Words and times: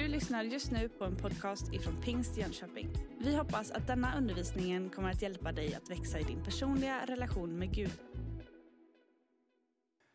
Du 0.00 0.08
lyssnar 0.08 0.42
just 0.42 0.70
nu 0.70 0.88
på 0.88 1.04
en 1.04 1.16
podcast 1.16 1.72
ifrån 1.72 2.02
Pingst 2.02 2.36
Jönköping. 2.36 2.88
Vi 3.18 3.36
hoppas 3.36 3.70
att 3.70 3.86
denna 3.86 4.16
undervisning 4.16 4.90
kommer 4.90 5.10
att 5.10 5.22
hjälpa 5.22 5.52
dig 5.52 5.74
att 5.74 5.90
växa 5.90 6.18
i 6.18 6.22
din 6.22 6.44
personliga 6.44 7.06
relation 7.06 7.58
med 7.58 7.74
Gud. 7.74 7.90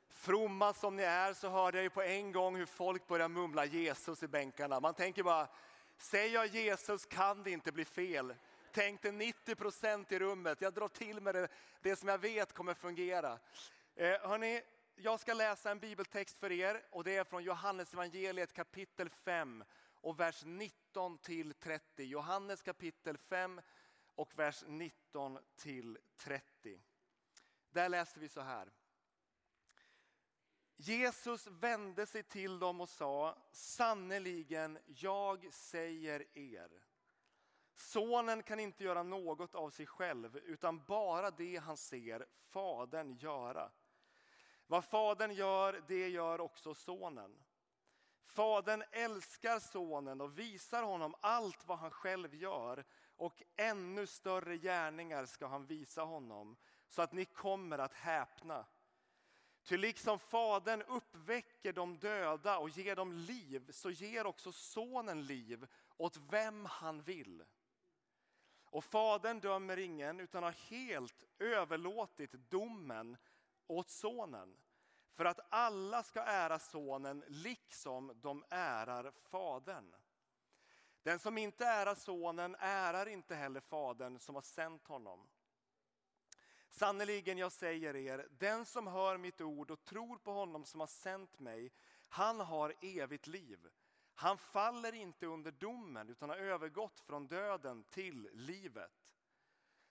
Fromma 0.09 0.73
som 0.73 0.95
ni 0.95 1.03
är 1.03 1.33
så 1.33 1.49
hörde 1.49 1.77
jag 1.77 1.83
ju 1.83 1.89
på 1.89 2.01
en 2.01 2.31
gång 2.31 2.55
hur 2.55 2.65
folk 2.65 3.07
börjar 3.07 3.29
mumla 3.29 3.65
Jesus 3.65 4.23
i 4.23 4.27
bänkarna. 4.27 4.79
Man 4.79 4.93
tänker 4.93 5.23
bara, 5.23 5.47
säger 5.97 6.33
jag 6.33 6.47
Jesus 6.47 7.05
kan 7.05 7.43
det 7.43 7.51
inte 7.51 7.71
bli 7.71 7.85
fel. 7.85 8.33
Tänkte 8.71 9.11
90 9.11 9.55
procent 9.55 10.11
i 10.11 10.19
rummet, 10.19 10.61
jag 10.61 10.73
drar 10.73 10.87
till 10.87 11.21
med 11.21 11.35
det, 11.35 11.47
det 11.81 11.95
som 11.95 12.09
jag 12.09 12.17
vet 12.17 12.53
kommer 12.53 12.73
fungera. 12.73 13.39
Eh, 13.95 14.29
hörni, 14.29 14.61
jag 14.97 15.19
ska 15.19 15.33
läsa 15.33 15.71
en 15.71 15.79
bibeltext 15.79 16.39
för 16.39 16.51
er 16.51 16.81
och 16.91 17.03
det 17.03 17.15
är 17.15 17.23
från 17.23 17.43
Johannes 17.43 17.93
evangeliet 17.93 18.53
kapitel 18.53 19.09
5 19.09 19.63
och 20.05 20.19
vers 20.19 20.43
19 20.45 21.17
till 21.17 21.53
30. 21.53 22.03
Johannes 22.03 22.61
kapitel 22.61 23.17
5 23.17 23.61
och 24.15 24.39
vers 24.39 24.63
19 24.67 25.39
till 25.55 25.97
30. 26.17 26.81
Där 27.69 27.89
läser 27.89 28.19
vi 28.19 28.29
så 28.29 28.41
här. 28.41 28.71
Jesus 30.75 31.47
vände 31.47 32.05
sig 32.05 32.23
till 32.23 32.59
dem 32.59 32.81
och 32.81 32.89
sa, 32.89 33.37
sannerligen, 33.51 34.79
jag 34.85 35.53
säger 35.53 36.37
er. 36.37 36.83
Sonen 37.75 38.43
kan 38.43 38.59
inte 38.59 38.83
göra 38.83 39.03
något 39.03 39.55
av 39.55 39.69
sig 39.69 39.85
själv, 39.85 40.37
utan 40.37 40.83
bara 40.83 41.31
det 41.31 41.57
han 41.57 41.77
ser 41.77 42.25
Fadern 42.31 43.17
göra. 43.17 43.71
Vad 44.67 44.85
Fadern 44.85 45.31
gör, 45.31 45.83
det 45.87 46.09
gör 46.09 46.41
också 46.41 46.73
Sonen. 46.73 47.43
Fadern 48.25 48.83
älskar 48.91 49.59
Sonen 49.59 50.21
och 50.21 50.39
visar 50.39 50.83
honom 50.83 51.15
allt 51.21 51.67
vad 51.67 51.77
han 51.77 51.91
själv 51.91 52.35
gör 52.35 52.85
och 53.17 53.43
ännu 53.55 54.07
större 54.07 54.57
gärningar 54.57 55.25
ska 55.25 55.47
han 55.47 55.65
visa 55.65 56.01
honom 56.01 56.57
så 56.87 57.01
att 57.01 57.13
ni 57.13 57.25
kommer 57.25 57.77
att 57.77 57.93
häpna. 57.93 58.65
Ty 59.63 59.77
liksom 59.77 60.19
Fadern 60.19 60.81
uppväcker 60.81 61.73
de 61.73 61.97
döda 61.97 62.57
och 62.57 62.69
ger 62.69 62.95
dem 62.95 63.13
liv 63.13 63.71
så 63.71 63.89
ger 63.89 64.25
också 64.25 64.51
Sonen 64.51 65.25
liv 65.25 65.67
åt 65.97 66.17
vem 66.17 66.65
han 66.65 67.01
vill. 67.01 67.43
Och 68.65 68.83
Fadern 68.83 69.39
dömer 69.39 69.77
ingen 69.77 70.19
utan 70.19 70.43
har 70.43 70.51
helt 70.51 71.23
överlåtit 71.39 72.31
domen 72.31 73.17
åt 73.67 73.89
Sonen 73.89 74.57
för 75.15 75.25
att 75.25 75.39
alla 75.49 76.03
ska 76.03 76.21
ära 76.21 76.59
Sonen 76.59 77.23
liksom 77.27 78.11
de 78.21 78.43
ärar 78.49 79.11
Fadern. 79.11 79.95
Den 81.03 81.19
som 81.19 81.37
inte 81.37 81.65
ärar 81.65 81.95
Sonen 81.95 82.55
ärar 82.59 83.05
inte 83.05 83.35
heller 83.35 83.59
Fadern 83.59 84.19
som 84.19 84.35
har 84.35 84.41
sänt 84.41 84.87
honom. 84.87 85.27
Sannerligen, 86.69 87.37
jag 87.37 87.51
säger 87.51 87.95
er, 87.95 88.27
den 88.31 88.65
som 88.65 88.87
hör 88.87 89.17
mitt 89.17 89.41
ord 89.41 89.71
och 89.71 89.83
tror 89.83 90.17
på 90.17 90.31
honom 90.31 90.65
som 90.65 90.79
har 90.79 90.87
sänt 90.87 91.39
mig, 91.39 91.71
han 92.09 92.39
har 92.39 92.73
evigt 92.81 93.27
liv. 93.27 93.67
Han 94.13 94.37
faller 94.37 94.93
inte 94.93 95.25
under 95.25 95.51
domen 95.51 96.09
utan 96.09 96.29
har 96.29 96.37
övergått 96.37 96.99
från 96.99 97.27
döden 97.27 97.83
till 97.83 98.29
livet. 98.33 99.15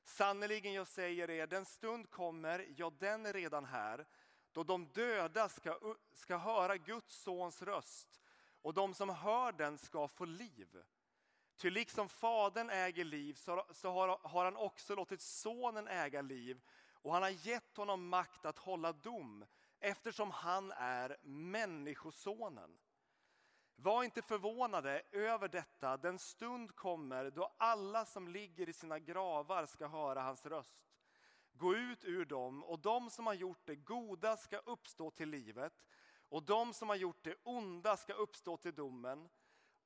Sannerligen, 0.04 0.72
jag 0.72 0.88
säger 0.88 1.30
er, 1.30 1.46
den 1.46 1.64
stund 1.64 2.10
kommer, 2.10 2.66
ja 2.76 2.92
den 2.98 3.26
är 3.26 3.32
redan 3.32 3.64
här, 3.64 4.06
då 4.54 4.62
de 4.62 4.86
döda 4.86 5.48
ska, 5.48 5.78
ska 6.12 6.36
höra 6.36 6.76
Guds 6.76 7.16
sons 7.16 7.62
röst 7.62 8.20
och 8.62 8.74
de 8.74 8.94
som 8.94 9.08
hör 9.08 9.52
den 9.52 9.78
ska 9.78 10.08
få 10.08 10.24
liv. 10.24 10.82
Ty 11.56 11.70
liksom 11.70 12.08
Fadern 12.08 12.70
äger 12.70 13.04
liv 13.04 13.34
så, 13.34 13.66
så 13.70 13.90
har, 13.90 14.18
har 14.22 14.44
han 14.44 14.56
också 14.56 14.94
låtit 14.94 15.20
Sonen 15.20 15.88
äga 15.88 16.22
liv 16.22 16.60
och 16.92 17.12
han 17.12 17.22
har 17.22 17.46
gett 17.46 17.76
honom 17.76 18.08
makt 18.08 18.44
att 18.44 18.58
hålla 18.58 18.92
dom 18.92 19.44
eftersom 19.80 20.30
han 20.30 20.72
är 20.72 21.16
Människosonen. 21.22 22.78
Var 23.76 24.04
inte 24.04 24.22
förvånade 24.22 25.02
över 25.12 25.48
detta, 25.48 25.96
den 25.96 26.18
stund 26.18 26.76
kommer 26.76 27.30
då 27.30 27.52
alla 27.56 28.04
som 28.04 28.28
ligger 28.28 28.68
i 28.68 28.72
sina 28.72 28.98
gravar 28.98 29.66
ska 29.66 29.88
höra 29.88 30.22
hans 30.22 30.46
röst. 30.46 30.93
Gå 31.56 31.74
ut 31.74 32.04
ur 32.04 32.24
dem 32.24 32.64
och 32.64 32.78
de 32.78 33.10
som 33.10 33.26
har 33.26 33.34
gjort 33.34 33.66
det 33.66 33.76
goda 33.76 34.36
ska 34.36 34.58
uppstå 34.58 35.10
till 35.10 35.28
livet 35.28 35.84
och 36.28 36.42
de 36.42 36.74
som 36.74 36.88
har 36.88 36.96
gjort 36.96 37.24
det 37.24 37.34
onda 37.42 37.96
ska 37.96 38.12
uppstå 38.12 38.56
till 38.56 38.74
domen. 38.74 39.28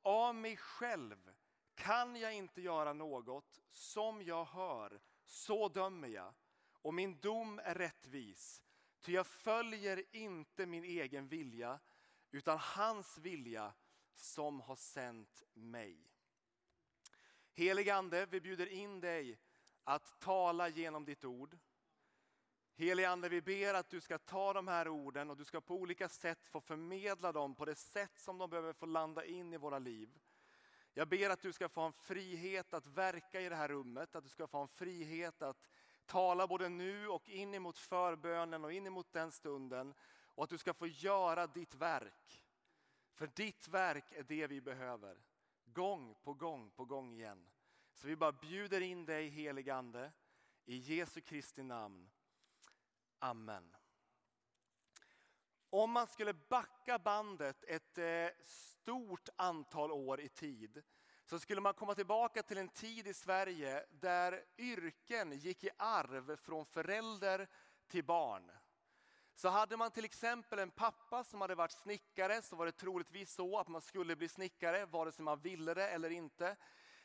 Av 0.03 0.35
mig 0.35 0.57
själv 0.57 1.33
kan 1.75 2.17
jag 2.17 2.35
inte 2.35 2.61
göra 2.61 2.93
något, 2.93 3.61
som 3.71 4.23
jag 4.23 4.45
hör, 4.45 5.01
så 5.25 5.69
dömer 5.69 6.09
jag. 6.09 6.35
Och 6.73 6.95
min 6.95 7.21
dom 7.21 7.61
är 7.65 7.75
rättvis, 7.75 8.63
ty 9.01 9.13
jag 9.13 9.27
följer 9.27 10.17
inte 10.17 10.67
min 10.67 10.85
egen 10.85 11.29
vilja, 11.29 11.81
utan 12.31 12.59
hans 12.59 13.19
vilja 13.19 13.75
som 14.15 14.61
har 14.61 14.77
sänt 14.77 15.43
mig. 15.55 16.13
Helige 17.53 17.95
Ande, 17.95 18.27
vi 18.27 18.41
bjuder 18.41 18.67
in 18.67 19.01
dig 19.01 19.39
att 19.89 20.21
tala 20.21 20.69
genom 20.69 21.05
ditt 21.05 21.25
ord. 21.25 21.59
Helige 22.75 23.09
Ande, 23.09 23.29
vi 23.29 23.43
ber 23.43 23.75
att 23.75 23.91
du 23.91 24.01
ska 24.01 24.19
ta 24.19 24.53
de 24.53 24.69
här 24.69 24.89
orden 24.89 25.31
och 25.31 25.37
du 25.37 25.45
ska 25.45 25.61
på 25.61 25.75
olika 25.75 26.09
sätt 26.09 26.47
få 26.47 26.61
förmedla 26.61 27.33
dem 27.33 27.55
på 27.55 27.65
det 27.65 27.75
sätt 27.75 28.19
som 28.19 28.39
de 28.39 28.51
behöver 28.51 28.73
få 28.73 28.87
landa 28.87 29.25
in 29.25 29.53
i 29.53 29.57
våra 29.57 29.79
liv. 29.79 30.19
Jag 30.95 31.09
ber 31.09 31.31
att 31.31 31.43
du 31.43 31.53
ska 31.53 31.69
få 31.69 31.81
en 31.81 31.93
frihet 31.93 32.75
att 32.75 32.87
verka 32.87 33.41
i 33.41 33.49
det 33.49 33.57
här 33.57 33.69
rummet, 33.69 34.17
att 34.17 34.25
du 34.25 34.31
ska 34.31 34.47
få 34.47 34.59
en 34.59 34.69
frihet 34.69 35.43
att 35.43 35.69
tala 36.07 36.47
både 36.47 36.69
nu 36.69 37.09
och 37.09 37.29
in 37.29 37.55
emot 37.55 37.79
förbönen 37.79 38.65
och 38.65 38.73
in 38.73 38.87
emot 38.87 39.13
den 39.13 39.33
stunden. 39.33 39.95
Och 40.25 40.45
att 40.45 40.51
du 40.51 40.59
ska 40.59 40.75
få 40.75 40.87
göra 40.87 41.47
ditt 41.47 41.75
verk. 41.75 42.47
För 43.15 43.27
ditt 43.27 43.69
verk 43.69 44.13
är 44.13 44.23
det 44.23 44.47
vi 44.47 44.61
behöver. 44.61 45.19
Gång 45.65 46.15
på 46.23 46.35
gång 46.35 46.71
på 46.71 46.85
gång 46.85 47.13
igen. 47.13 47.47
Så 47.99 48.07
vi 48.07 48.17
bara 48.17 48.33
bjuder 48.33 48.81
in 48.81 49.05
dig 49.05 49.29
helig 49.29 49.71
Ande 49.71 50.13
i 50.65 50.77
Jesu 50.77 51.21
Kristi 51.21 51.63
namn. 51.63 52.11
Amen. 53.19 53.77
Om 55.71 55.91
man 55.91 56.07
skulle 56.07 56.35
backa 56.35 56.99
bandet 56.99 57.65
ett 57.65 57.99
eh, 57.99 58.29
stort 58.45 59.29
antal 59.37 59.93
år 59.93 60.21
i 60.21 60.29
tid 60.29 60.83
så 61.25 61.39
skulle 61.39 61.61
man 61.61 61.75
komma 61.75 61.95
tillbaka 61.95 62.43
till 62.43 62.59
en 62.59 62.69
tid 62.69 63.07
i 63.07 63.15
Sverige 63.15 63.87
där 63.91 64.45
yrken 64.59 65.33
gick 65.33 65.65
i 65.65 65.71
arv 65.77 66.37
från 66.37 66.67
förälder 66.67 67.49
till 67.89 68.05
barn. 68.05 68.51
Så 69.35 69.49
hade 69.49 69.77
man 69.77 69.91
till 69.91 70.05
exempel 70.05 70.59
en 70.59 70.71
pappa 70.71 71.25
som 71.25 71.41
hade 71.41 71.55
varit 71.55 71.73
snickare 71.73 72.43
så 72.43 72.57
var 72.57 72.67
det 72.67 72.73
troligtvis 72.73 73.35
så 73.35 73.59
att 73.59 73.69
man 73.69 73.81
skulle 73.81 74.17
bli 74.17 74.29
snickare 74.29 74.87
vare 74.87 75.13
sig 75.13 75.25
man 75.25 75.41
ville 75.41 75.75
det 75.75 75.89
eller 75.89 76.11
inte. 76.11 76.57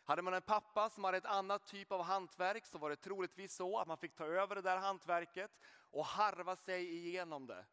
Hade 0.06 0.22
man 0.22 0.34
en 0.34 0.42
pappa 0.42 0.90
som 0.90 1.04
hade 1.04 1.18
ett 1.18 1.26
annat 1.26 1.66
typ 1.66 1.92
av 1.92 2.02
hantverk 2.02 2.66
så 2.66 2.78
var 2.78 2.90
det 2.90 2.96
troligtvis 2.96 3.56
så 3.56 3.80
att 3.80 3.88
man 3.88 3.98
fick 3.98 4.16
ta 4.16 4.26
över 4.26 4.56
det 4.56 4.62
där 4.62 4.78
hantverket 4.78 5.52
och 5.92 6.06
harva 6.06 6.56
sig 6.56 6.94
igenom 6.94 7.48
det. 7.48 7.66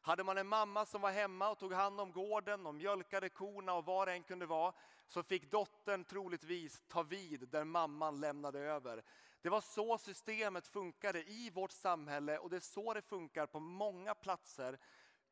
Hade 0.00 0.24
man 0.24 0.38
en 0.38 0.46
mamma 0.46 0.86
som 0.86 1.00
var 1.00 1.10
hemma 1.10 1.50
och 1.50 1.58
tog 1.58 1.72
hand 1.72 2.00
om 2.00 2.12
gården 2.12 2.66
och 2.66 2.74
mjölkade 2.74 3.28
korna 3.28 3.74
och 3.74 3.84
vad 3.84 4.08
det 4.08 4.12
än 4.12 4.22
kunde 4.22 4.46
vara 4.46 4.72
så 5.08 5.22
fick 5.22 5.50
dottern 5.50 6.04
troligtvis 6.04 6.82
ta 6.88 7.02
vid 7.02 7.48
där 7.48 7.64
mamman 7.64 8.20
lämnade 8.20 8.58
över. 8.58 9.02
Det 9.42 9.48
var 9.48 9.60
så 9.60 9.98
systemet 9.98 10.66
funkade 10.66 11.22
i 11.22 11.50
vårt 11.50 11.72
samhälle 11.72 12.38
och 12.38 12.50
det 12.50 12.56
är 12.56 12.60
så 12.60 12.94
det 12.94 13.02
funkar 13.02 13.46
på 13.46 13.60
många 13.60 14.14
platser 14.14 14.78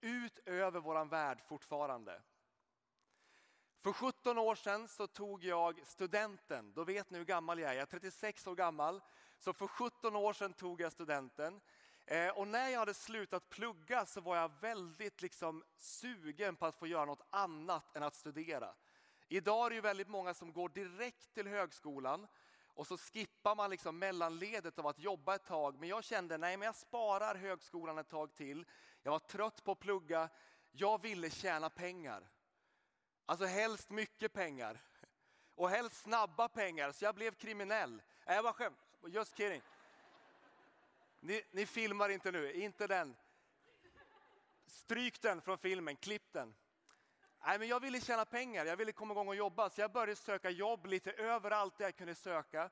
utöver 0.00 0.80
våran 0.80 1.08
värld 1.08 1.40
fortfarande. 1.48 2.22
För 3.82 3.92
17 3.92 4.38
år 4.38 4.54
sedan 4.54 4.88
så 4.88 5.06
tog 5.06 5.44
jag 5.44 5.80
studenten. 5.86 6.72
Då 6.72 6.84
vet 6.84 7.10
ni 7.10 7.18
hur 7.18 7.24
gammal 7.24 7.58
jag 7.58 7.70
är. 7.70 7.74
Jag 7.74 7.82
är 7.82 7.86
36 7.86 8.46
år 8.46 8.54
gammal. 8.54 9.00
Så 9.38 9.52
för 9.52 9.66
17 9.66 10.16
år 10.16 10.32
sedan 10.32 10.52
tog 10.52 10.80
jag 10.80 10.92
studenten. 10.92 11.60
Eh, 12.06 12.28
och 12.28 12.48
när 12.48 12.68
jag 12.68 12.78
hade 12.78 12.94
slutat 12.94 13.48
plugga 13.48 14.06
så 14.06 14.20
var 14.20 14.36
jag 14.36 14.52
väldigt 14.60 15.22
liksom 15.22 15.64
sugen 15.76 16.56
på 16.56 16.66
att 16.66 16.76
få 16.76 16.86
göra 16.86 17.04
något 17.04 17.26
annat 17.30 17.96
än 17.96 18.02
att 18.02 18.14
studera. 18.14 18.74
Idag 19.28 19.66
är 19.66 19.70
det 19.70 19.74
ju 19.74 19.80
väldigt 19.80 20.08
många 20.08 20.34
som 20.34 20.52
går 20.52 20.68
direkt 20.68 21.34
till 21.34 21.46
högskolan 21.46 22.26
och 22.74 22.86
så 22.86 22.98
skippar 22.98 23.56
man 23.56 23.70
liksom 23.70 23.98
mellanledet 23.98 24.78
av 24.78 24.86
att 24.86 24.98
jobba 24.98 25.34
ett 25.34 25.44
tag. 25.44 25.80
Men 25.80 25.88
jag 25.88 26.04
kände, 26.04 26.38
nej 26.38 26.56
men 26.56 26.66
jag 26.66 26.74
sparar 26.74 27.34
högskolan 27.34 27.98
ett 27.98 28.08
tag 28.08 28.34
till. 28.34 28.64
Jag 29.02 29.12
var 29.12 29.18
trött 29.18 29.64
på 29.64 29.72
att 29.72 29.80
plugga. 29.80 30.28
Jag 30.70 31.02
ville 31.02 31.30
tjäna 31.30 31.70
pengar. 31.70 32.30
Alltså 33.30 33.46
helst 33.46 33.90
mycket 33.90 34.32
pengar. 34.32 34.80
Och 35.54 35.70
helst 35.70 35.96
snabba 35.96 36.48
pengar, 36.48 36.92
så 36.92 37.04
jag 37.04 37.14
blev 37.14 37.34
kriminell. 37.34 38.02
Nej, 38.26 38.34
jag 38.34 38.44
bara 38.44 38.52
skämt. 38.52 38.78
Just 39.06 39.36
kidding. 39.36 39.62
Ni, 41.20 41.42
ni, 41.50 41.66
filmar 41.66 42.08
inte 42.08 42.32
nu, 42.32 42.52
inte 42.52 42.86
den. 42.86 43.16
Stryk 44.66 45.22
den 45.22 45.40
från 45.40 45.58
filmen, 45.58 45.96
klipp 45.96 46.32
den. 46.32 46.54
Nej, 47.46 47.58
men 47.58 47.68
jag 47.68 47.80
ville 47.80 48.00
tjäna 48.00 48.24
pengar, 48.24 48.66
jag 48.66 48.76
ville 48.76 48.92
komma 48.92 49.14
igång 49.14 49.28
och 49.28 49.36
jobba. 49.36 49.70
Så 49.70 49.80
jag 49.80 49.92
började 49.92 50.16
söka 50.16 50.50
jobb 50.50 50.86
lite 50.86 51.12
överallt 51.12 51.78
där 51.78 51.84
jag 51.84 51.96
kunde 51.96 52.14
söka. 52.14 52.70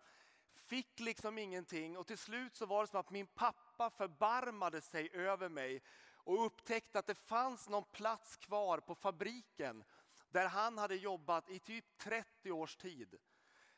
Fick 0.53 1.01
liksom 1.01 1.39
ingenting 1.39 1.99
och 1.99 2.07
till 2.07 2.19
slut 2.19 2.57
så 2.57 2.67
var 2.67 2.83
det 2.83 2.87
som 2.87 3.01
att 3.01 3.11
min 3.11 3.27
pappa 3.27 3.91
förbarmade 3.91 4.81
sig 4.81 5.11
över 5.13 5.49
mig 5.49 5.83
och 6.13 6.47
upptäckte 6.47 6.99
att 6.99 7.07
det 7.07 7.15
fanns 7.15 7.69
någon 7.69 7.85
plats 7.85 8.37
kvar 8.37 8.81
på 8.81 8.95
fabriken 8.95 9.85
där 10.31 10.49
han 10.49 10.79
hade 10.79 10.95
jobbat 10.97 11.51
i 11.51 11.59
typ 11.59 11.99
30 11.99 12.53
års 12.53 12.77
tid. 12.77 13.19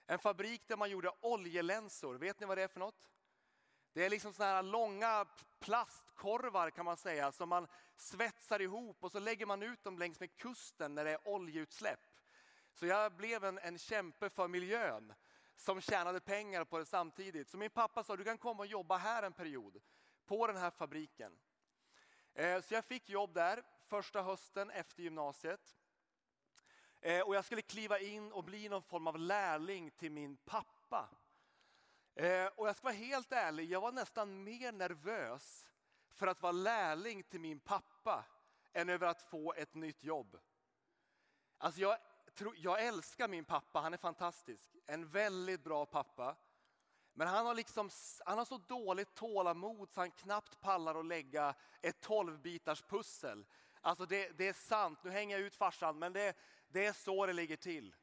En 0.06 0.18
fabrik 0.18 0.68
där 0.68 0.76
man 0.76 0.90
gjorde 0.90 1.12
oljelänsor. 1.20 2.14
Vet 2.14 2.40
ni 2.40 2.46
vad 2.46 2.58
det 2.58 2.62
är 2.62 2.68
för 2.68 2.80
något? 2.80 3.10
Det 3.92 4.04
är 4.04 4.10
liksom 4.10 4.32
sådana 4.32 4.54
här 4.54 4.62
långa 4.62 5.26
plastkorvar 5.60 6.70
kan 6.70 6.84
man 6.84 6.96
säga 6.96 7.32
som 7.32 7.48
man 7.48 7.66
svetsar 7.96 8.60
ihop 8.60 9.04
och 9.04 9.12
så 9.12 9.18
lägger 9.18 9.46
man 9.46 9.62
ut 9.62 9.84
dem 9.84 9.98
längs 9.98 10.20
med 10.20 10.36
kusten 10.36 10.94
när 10.94 11.04
det 11.04 11.10
är 11.10 11.28
oljeutsläpp. 11.28 12.00
Så 12.72 12.86
jag 12.86 13.12
blev 13.12 13.44
en, 13.44 13.58
en 13.58 13.78
kämpe 13.78 14.30
för 14.30 14.48
miljön 14.48 15.14
som 15.56 15.80
tjänade 15.80 16.20
pengar 16.20 16.64
på 16.64 16.78
det 16.78 16.86
samtidigt. 16.86 17.48
Så 17.48 17.56
min 17.56 17.70
pappa 17.70 18.04
sa 18.04 18.16
du 18.16 18.24
kan 18.24 18.38
komma 18.38 18.60
och 18.60 18.66
jobba 18.66 18.96
här 18.96 19.22
en 19.22 19.32
period 19.32 19.80
på 20.26 20.46
den 20.46 20.56
här 20.56 20.70
fabriken. 20.70 21.38
Eh, 22.34 22.60
så 22.60 22.74
jag 22.74 22.84
fick 22.84 23.08
jobb 23.08 23.34
där 23.34 23.62
första 23.86 24.22
hösten 24.22 24.70
efter 24.70 25.02
gymnasiet. 25.02 25.79
Eh, 27.00 27.20
och 27.20 27.34
jag 27.34 27.44
skulle 27.44 27.62
kliva 27.62 27.98
in 27.98 28.32
och 28.32 28.44
bli 28.44 28.68
någon 28.68 28.82
form 28.82 29.06
av 29.06 29.18
lärling 29.18 29.90
till 29.90 30.12
min 30.12 30.36
pappa. 30.36 31.08
Eh, 32.14 32.46
och 32.46 32.68
jag 32.68 32.76
ska 32.76 32.84
vara 32.84 32.94
helt 32.94 33.32
ärlig, 33.32 33.70
jag 33.70 33.80
var 33.80 33.92
nästan 33.92 34.44
mer 34.44 34.72
nervös 34.72 35.68
för 36.10 36.26
att 36.26 36.42
vara 36.42 36.52
lärling 36.52 37.22
till 37.22 37.40
min 37.40 37.60
pappa 37.60 38.24
än 38.72 38.88
över 38.88 39.06
att 39.06 39.22
få 39.22 39.54
ett 39.54 39.74
nytt 39.74 40.04
jobb. 40.04 40.38
Alltså 41.58 41.80
jag, 41.80 41.98
jag 42.56 42.86
älskar 42.86 43.28
min 43.28 43.44
pappa, 43.44 43.80
han 43.80 43.92
är 43.94 43.98
fantastisk. 43.98 44.76
En 44.86 45.08
väldigt 45.08 45.64
bra 45.64 45.86
pappa. 45.86 46.36
Men 47.12 47.28
han 47.28 47.46
har, 47.46 47.54
liksom, 47.54 47.90
han 48.24 48.38
har 48.38 48.44
så 48.44 48.58
dåligt 48.58 49.14
tålamod 49.14 49.90
så 49.90 50.00
han 50.00 50.10
knappt 50.10 50.60
pallar 50.60 50.94
att 50.94 51.06
lägga 51.06 51.54
ett 51.82 52.00
tolvbitars 52.00 52.82
pussel. 52.82 53.46
Alltså 53.80 54.06
det, 54.06 54.38
det, 54.38 54.48
är 54.48 54.52
sant, 54.52 54.98
nu 55.04 55.10
hänger 55.10 55.38
jag 55.38 55.46
ut 55.46 55.54
farsan, 55.54 55.98
men 55.98 56.12
det, 56.12 56.36
det 56.72 56.86
är 56.86 56.92
så 56.92 57.26
det 57.26 57.32
ligger 57.32 57.56
till. 57.56 57.94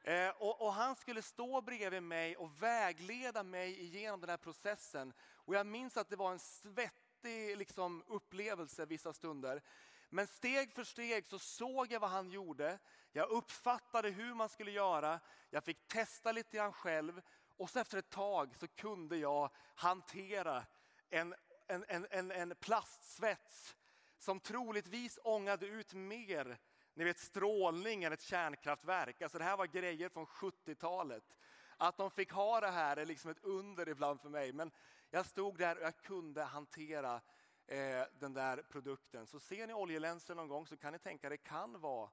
Eh, 0.00 0.28
och, 0.28 0.62
och, 0.62 0.72
han 0.72 0.96
skulle 0.96 1.22
stå 1.22 1.60
bredvid 1.60 2.02
mig 2.02 2.36
och 2.36 2.62
vägleda 2.62 3.42
mig 3.42 3.80
igenom 3.80 4.20
den 4.20 4.30
här 4.30 4.36
processen. 4.36 5.12
Och 5.20 5.54
jag 5.54 5.66
minns 5.66 5.96
att 5.96 6.08
det 6.08 6.16
var 6.16 6.32
en 6.32 6.38
svettig 6.38 7.56
liksom, 7.56 8.04
upplevelse 8.06 8.86
vissa 8.86 9.12
stunder. 9.12 9.62
Men 10.08 10.26
steg 10.26 10.72
för 10.72 10.84
steg 10.84 11.26
så 11.26 11.38
såg 11.38 11.92
jag 11.92 12.00
vad 12.00 12.10
han 12.10 12.30
gjorde. 12.30 12.78
Jag 13.12 13.30
uppfattade 13.30 14.10
hur 14.10 14.34
man 14.34 14.48
skulle 14.48 14.70
göra. 14.70 15.20
Jag 15.50 15.64
fick 15.64 15.88
testa 15.88 16.32
lite 16.32 16.56
grann 16.56 16.72
själv. 16.72 17.22
Och 17.56 17.70
så 17.70 17.78
efter 17.78 17.98
ett 17.98 18.10
tag 18.10 18.56
så 18.56 18.68
kunde 18.68 19.16
jag 19.16 19.50
hantera 19.74 20.64
en, 21.10 21.34
en, 21.66 21.84
en, 21.88 22.06
en, 22.10 22.30
en 22.30 22.54
plastsvets 22.60 23.76
som 24.18 24.40
troligtvis 24.40 25.18
ångade 25.22 25.66
ut 25.66 25.94
mer 25.94 26.58
ni 26.96 27.04
vet 27.04 27.18
strålningen, 27.18 28.12
ett 28.12 28.22
kärnkraftverk. 28.22 29.22
Alltså 29.22 29.38
det 29.38 29.44
här 29.44 29.56
var 29.56 29.66
grejer 29.66 30.08
från 30.08 30.26
70-talet. 30.26 31.36
Att 31.76 31.96
de 31.96 32.10
fick 32.10 32.32
ha 32.32 32.60
det 32.60 32.70
här 32.70 32.96
är 32.96 33.06
liksom 33.06 33.30
ett 33.30 33.44
under 33.44 33.88
ibland 33.88 34.20
för 34.20 34.28
mig. 34.28 34.52
Men 34.52 34.70
jag 35.10 35.26
stod 35.26 35.58
där 35.58 35.76
och 35.76 35.82
jag 35.82 35.96
kunde 35.96 36.42
hantera 36.42 37.20
eh, 37.66 38.02
den 38.18 38.34
där 38.34 38.62
produkten. 38.62 39.26
Så 39.26 39.40
ser 39.40 39.66
ni 39.66 39.74
oljelänsor 39.74 40.34
någon 40.34 40.48
gång 40.48 40.66
så 40.66 40.76
kan 40.76 40.92
ni 40.92 40.98
tänka 40.98 41.28
det 41.28 41.36
kan 41.36 41.80
vara 41.80 42.10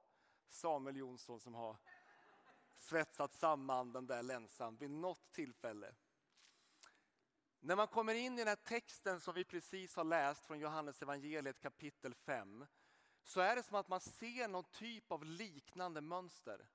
Samuel 0.48 0.96
Jonsson 0.96 1.40
som 1.40 1.54
har 1.54 1.76
svetsat 2.78 3.32
samman 3.32 3.92
den 3.92 4.06
där 4.06 4.22
länsan 4.22 4.76
vid 4.76 4.90
något 4.90 5.32
tillfälle. 5.32 5.94
När 7.60 7.76
man 7.76 7.88
kommer 7.88 8.14
in 8.14 8.34
i 8.34 8.36
den 8.36 8.48
här 8.48 8.56
texten 8.56 9.20
som 9.20 9.34
vi 9.34 9.44
precis 9.44 9.96
har 9.96 10.04
läst 10.04 10.46
från 10.46 10.58
Johannes 10.58 11.02
evangeliet 11.02 11.60
kapitel 11.60 12.14
5 12.14 12.66
så 13.24 13.40
är 13.40 13.56
det 13.56 13.62
som 13.62 13.76
att 13.76 13.88
man 13.88 14.00
ser 14.00 14.48
någon 14.48 14.64
typ 14.64 15.12
av 15.12 15.24
liknande 15.24 16.00
mönster. 16.00 16.66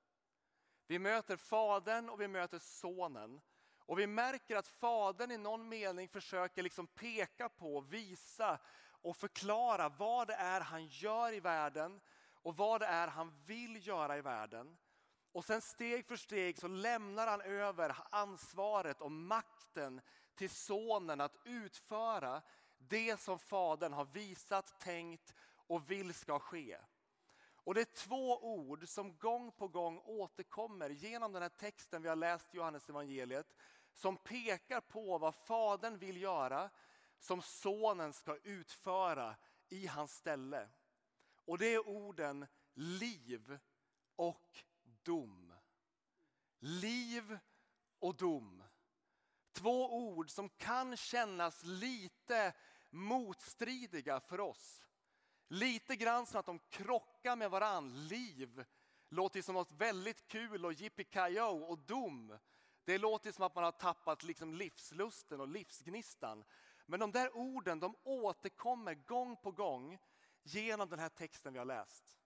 Vi 0.86 0.98
möter 0.98 1.36
Fadern 1.36 2.08
och 2.08 2.20
vi 2.20 2.28
möter 2.28 2.58
Sonen. 2.58 3.40
Och 3.78 3.98
vi 3.98 4.06
märker 4.06 4.56
att 4.56 4.68
Fadern 4.68 5.30
i 5.30 5.38
någon 5.38 5.68
mening 5.68 6.08
försöker 6.08 6.62
liksom 6.62 6.86
peka 6.86 7.48
på, 7.48 7.80
visa 7.80 8.58
och 9.02 9.16
förklara 9.16 9.88
vad 9.88 10.28
det 10.28 10.34
är 10.34 10.60
han 10.60 10.86
gör 10.86 11.32
i 11.32 11.40
världen 11.40 12.00
och 12.34 12.56
vad 12.56 12.80
det 12.80 12.86
är 12.86 13.08
han 13.08 13.42
vill 13.46 13.86
göra 13.86 14.18
i 14.18 14.20
världen. 14.20 14.76
Och 15.32 15.44
sen 15.44 15.60
steg 15.60 16.06
för 16.06 16.16
steg 16.16 16.58
så 16.58 16.68
lämnar 16.68 17.26
han 17.26 17.40
över 17.40 17.96
ansvaret 18.10 19.00
och 19.00 19.12
makten 19.12 20.00
till 20.34 20.50
sonen 20.50 21.20
att 21.20 21.36
utföra 21.44 22.42
det 22.78 23.20
som 23.20 23.38
fadern 23.38 23.92
har 23.92 24.04
visat, 24.04 24.80
tänkt 24.80 25.34
och 25.70 25.90
vill 25.90 26.14
ska 26.14 26.38
ske. 26.38 26.78
Och 27.54 27.74
det 27.74 27.80
är 27.80 27.94
två 27.94 28.44
ord 28.54 28.88
som 28.88 29.16
gång 29.18 29.52
på 29.52 29.68
gång 29.68 30.00
återkommer 30.04 30.90
genom 30.90 31.32
den 31.32 31.42
här 31.42 31.48
texten 31.48 32.02
vi 32.02 32.08
har 32.08 32.16
läst 32.16 32.54
i 32.54 32.56
Johannes 32.56 32.88
evangeliet 32.88 33.54
som 33.92 34.16
pekar 34.16 34.80
på 34.80 35.18
vad 35.18 35.34
Fadern 35.34 35.98
vill 35.98 36.22
göra 36.22 36.70
som 37.18 37.42
Sonen 37.42 38.12
ska 38.12 38.36
utföra 38.36 39.36
i 39.68 39.86
hans 39.86 40.12
ställe. 40.12 40.68
Och 41.44 41.58
det 41.58 41.74
är 41.74 41.88
orden 41.88 42.46
liv 42.74 43.58
och 44.16 44.64
dom. 44.82 45.54
Liv 46.58 47.38
och 47.98 48.16
dom. 48.16 48.64
Två 49.52 49.96
ord 49.96 50.30
som 50.30 50.48
kan 50.48 50.96
kännas 50.96 51.64
lite 51.64 52.52
motstridiga 52.90 54.20
för 54.20 54.40
oss. 54.40 54.84
Lite 55.52 55.96
grann 55.96 56.26
som 56.26 56.40
att 56.40 56.46
de 56.46 56.58
krockar 56.58 57.36
med 57.36 57.50
varann. 57.50 58.08
Liv 58.08 58.64
låter 59.08 59.42
som 59.42 59.54
något 59.54 59.72
väldigt 59.72 60.28
kul 60.28 60.64
och 60.64 60.72
yippee 60.72 61.40
och 61.42 61.78
dom. 61.78 62.38
Det 62.84 62.98
låter 62.98 63.32
som 63.32 63.44
att 63.44 63.54
man 63.54 63.64
har 63.64 63.72
tappat 63.72 64.22
liksom 64.22 64.54
livslusten 64.54 65.40
och 65.40 65.48
livsgnistan. 65.48 66.44
Men 66.86 67.00
de 67.00 67.12
där 67.12 67.36
orden 67.36 67.80
de 67.80 67.96
återkommer 68.02 68.94
gång 68.94 69.36
på 69.36 69.52
gång 69.52 69.98
genom 70.42 70.88
den 70.88 70.98
här 70.98 71.08
texten 71.08 71.52
vi 71.52 71.58
har 71.58 71.66
läst. 71.66 72.18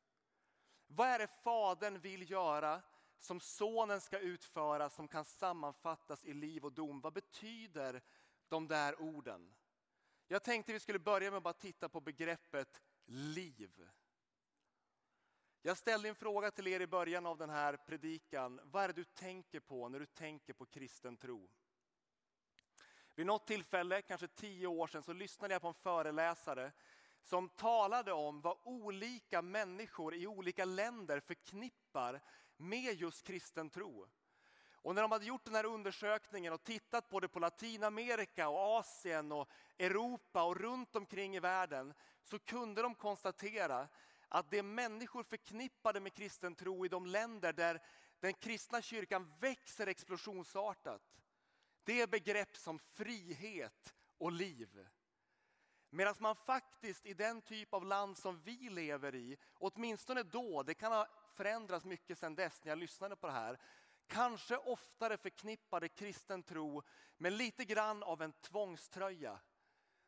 Vad 0.87 1.09
är 1.09 1.19
det 1.19 1.29
Fadern 1.43 2.01
vill 2.01 2.31
göra 2.31 2.83
som 3.19 3.41
Sonen 3.41 4.01
ska 4.01 4.19
utföra 4.19 4.91
som 4.91 5.09
kan 5.09 5.25
sammanfattas 5.25 6.25
i 6.25 6.35
liv 6.35 6.65
och 6.65 6.73
dom? 6.73 7.01
Vad 7.01 7.13
betyder 7.13 8.03
de 8.49 8.69
där 8.69 9.01
orden? 9.01 9.55
Jag 10.29 10.43
tänkte 10.43 10.73
vi 10.73 10.81
skulle 10.81 10.99
börja 10.99 11.31
med 11.31 11.37
att 11.37 11.43
bara 11.43 11.55
titta 11.55 11.89
på 11.89 12.01
begreppet 12.01 12.83
liv. 13.07 13.89
Jag 15.63 15.77
ställde 15.77 16.09
en 16.09 16.15
fråga 16.15 16.51
till 16.51 16.67
er 16.67 16.81
i 16.81 16.87
början 16.87 17.27
av 17.27 17.39
den 17.39 17.51
här 17.51 17.77
predikan. 17.77 18.61
Vad 18.65 18.85
är 18.85 18.89
det 18.89 18.95
du 18.95 19.05
tänker 19.05 19.61
på 19.61 19.89
när 19.89 20.01
du 20.01 20.07
tänker 20.07 20.53
på 20.53 20.67
kristen 20.67 21.17
tro? 21.17 21.51
Vid 23.15 23.27
något 23.27 23.47
tillfälle, 23.47 24.03
kanske 24.03 24.29
tio 24.29 24.67
år 24.67 24.87
sedan, 24.87 25.03
så 25.03 25.13
lyssnade 25.13 25.55
jag 25.55 25.63
på 25.63 25.69
en 25.69 25.75
föreläsare 25.75 26.73
som 27.23 27.49
talade 27.49 28.13
om 28.13 28.41
vad 28.41 28.59
olika 28.65 29.43
människor 29.43 30.15
i 30.15 30.27
olika 30.27 30.65
länder 30.65 31.21
förknippar 31.21 32.21
med 32.57 32.95
just 32.95 33.27
kristen 33.27 33.71
tro. 33.71 34.09
Och 34.85 34.95
när 34.95 35.03
de 35.03 35.13
hade 35.13 35.25
gjort 35.25 35.45
den 35.45 35.55
här 35.55 35.65
undersökningen 35.65 36.53
och 36.53 36.65
tittat 36.65 37.09
både 37.09 37.29
på 37.29 37.39
Latinamerika 37.39 38.49
och 38.49 38.79
Asien 38.79 39.33
och 39.33 39.49
Europa 39.79 40.43
och 40.43 40.57
runt 40.57 40.97
omkring 40.97 41.37
i 41.37 41.41
världen 41.41 41.95
så 42.23 42.39
kunde 42.39 42.83
de 42.83 42.95
konstatera 42.95 43.89
att 44.29 44.51
det 44.51 44.63
människor 44.63 45.23
förknippade 45.23 46.01
med 46.01 46.15
kristen 46.15 46.55
tro 46.55 46.85
i 46.85 46.89
de 46.89 47.07
länder 47.07 47.53
där 47.53 47.83
den 48.21 48.35
kristna 48.35 48.83
kyrkan 48.83 49.33
växer 49.41 49.87
explosionsartat. 49.87 51.03
Det 51.85 52.01
är 52.01 52.07
begrepp 52.07 52.57
som 52.57 52.79
frihet 52.79 53.95
och 54.19 54.33
liv. 54.33 54.87
Medan 55.91 56.15
man 56.19 56.37
faktiskt 56.37 57.07
i 57.07 57.15
den 57.15 57.43
typ 57.43 57.75
av 57.75 57.87
land 57.87 58.19
som 58.19 58.41
vi 58.41 58.69
lever 58.71 59.15
i, 59.15 59.37
åtminstone 59.55 60.23
då, 60.23 60.63
det 60.63 60.75
kan 60.75 60.93
ha 60.93 61.07
förändrats 61.35 61.85
mycket 61.85 62.19
sedan 62.19 62.35
dess 62.35 62.65
när 62.65 62.71
jag 62.71 62.79
lyssnade 62.79 63.17
på 63.17 63.27
det 63.27 63.33
här, 63.33 63.59
kanske 64.07 64.57
oftare 64.57 65.17
förknippade 65.17 65.89
kristen 65.89 66.43
tro 66.43 66.83
med 67.17 67.33
lite 67.33 67.65
grann 67.65 68.03
av 68.03 68.23
en 68.23 68.33
tvångströja. 68.33 69.41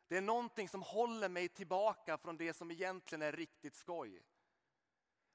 Det 0.07 0.17
är 0.17 0.21
någonting 0.21 0.69
som 0.69 0.81
håller 0.81 1.29
mig 1.29 1.49
tillbaka 1.49 2.17
från 2.17 2.37
det 2.37 2.53
som 2.53 2.71
egentligen 2.71 3.21
är 3.21 3.31
riktigt 3.31 3.75
skoj. 3.75 4.23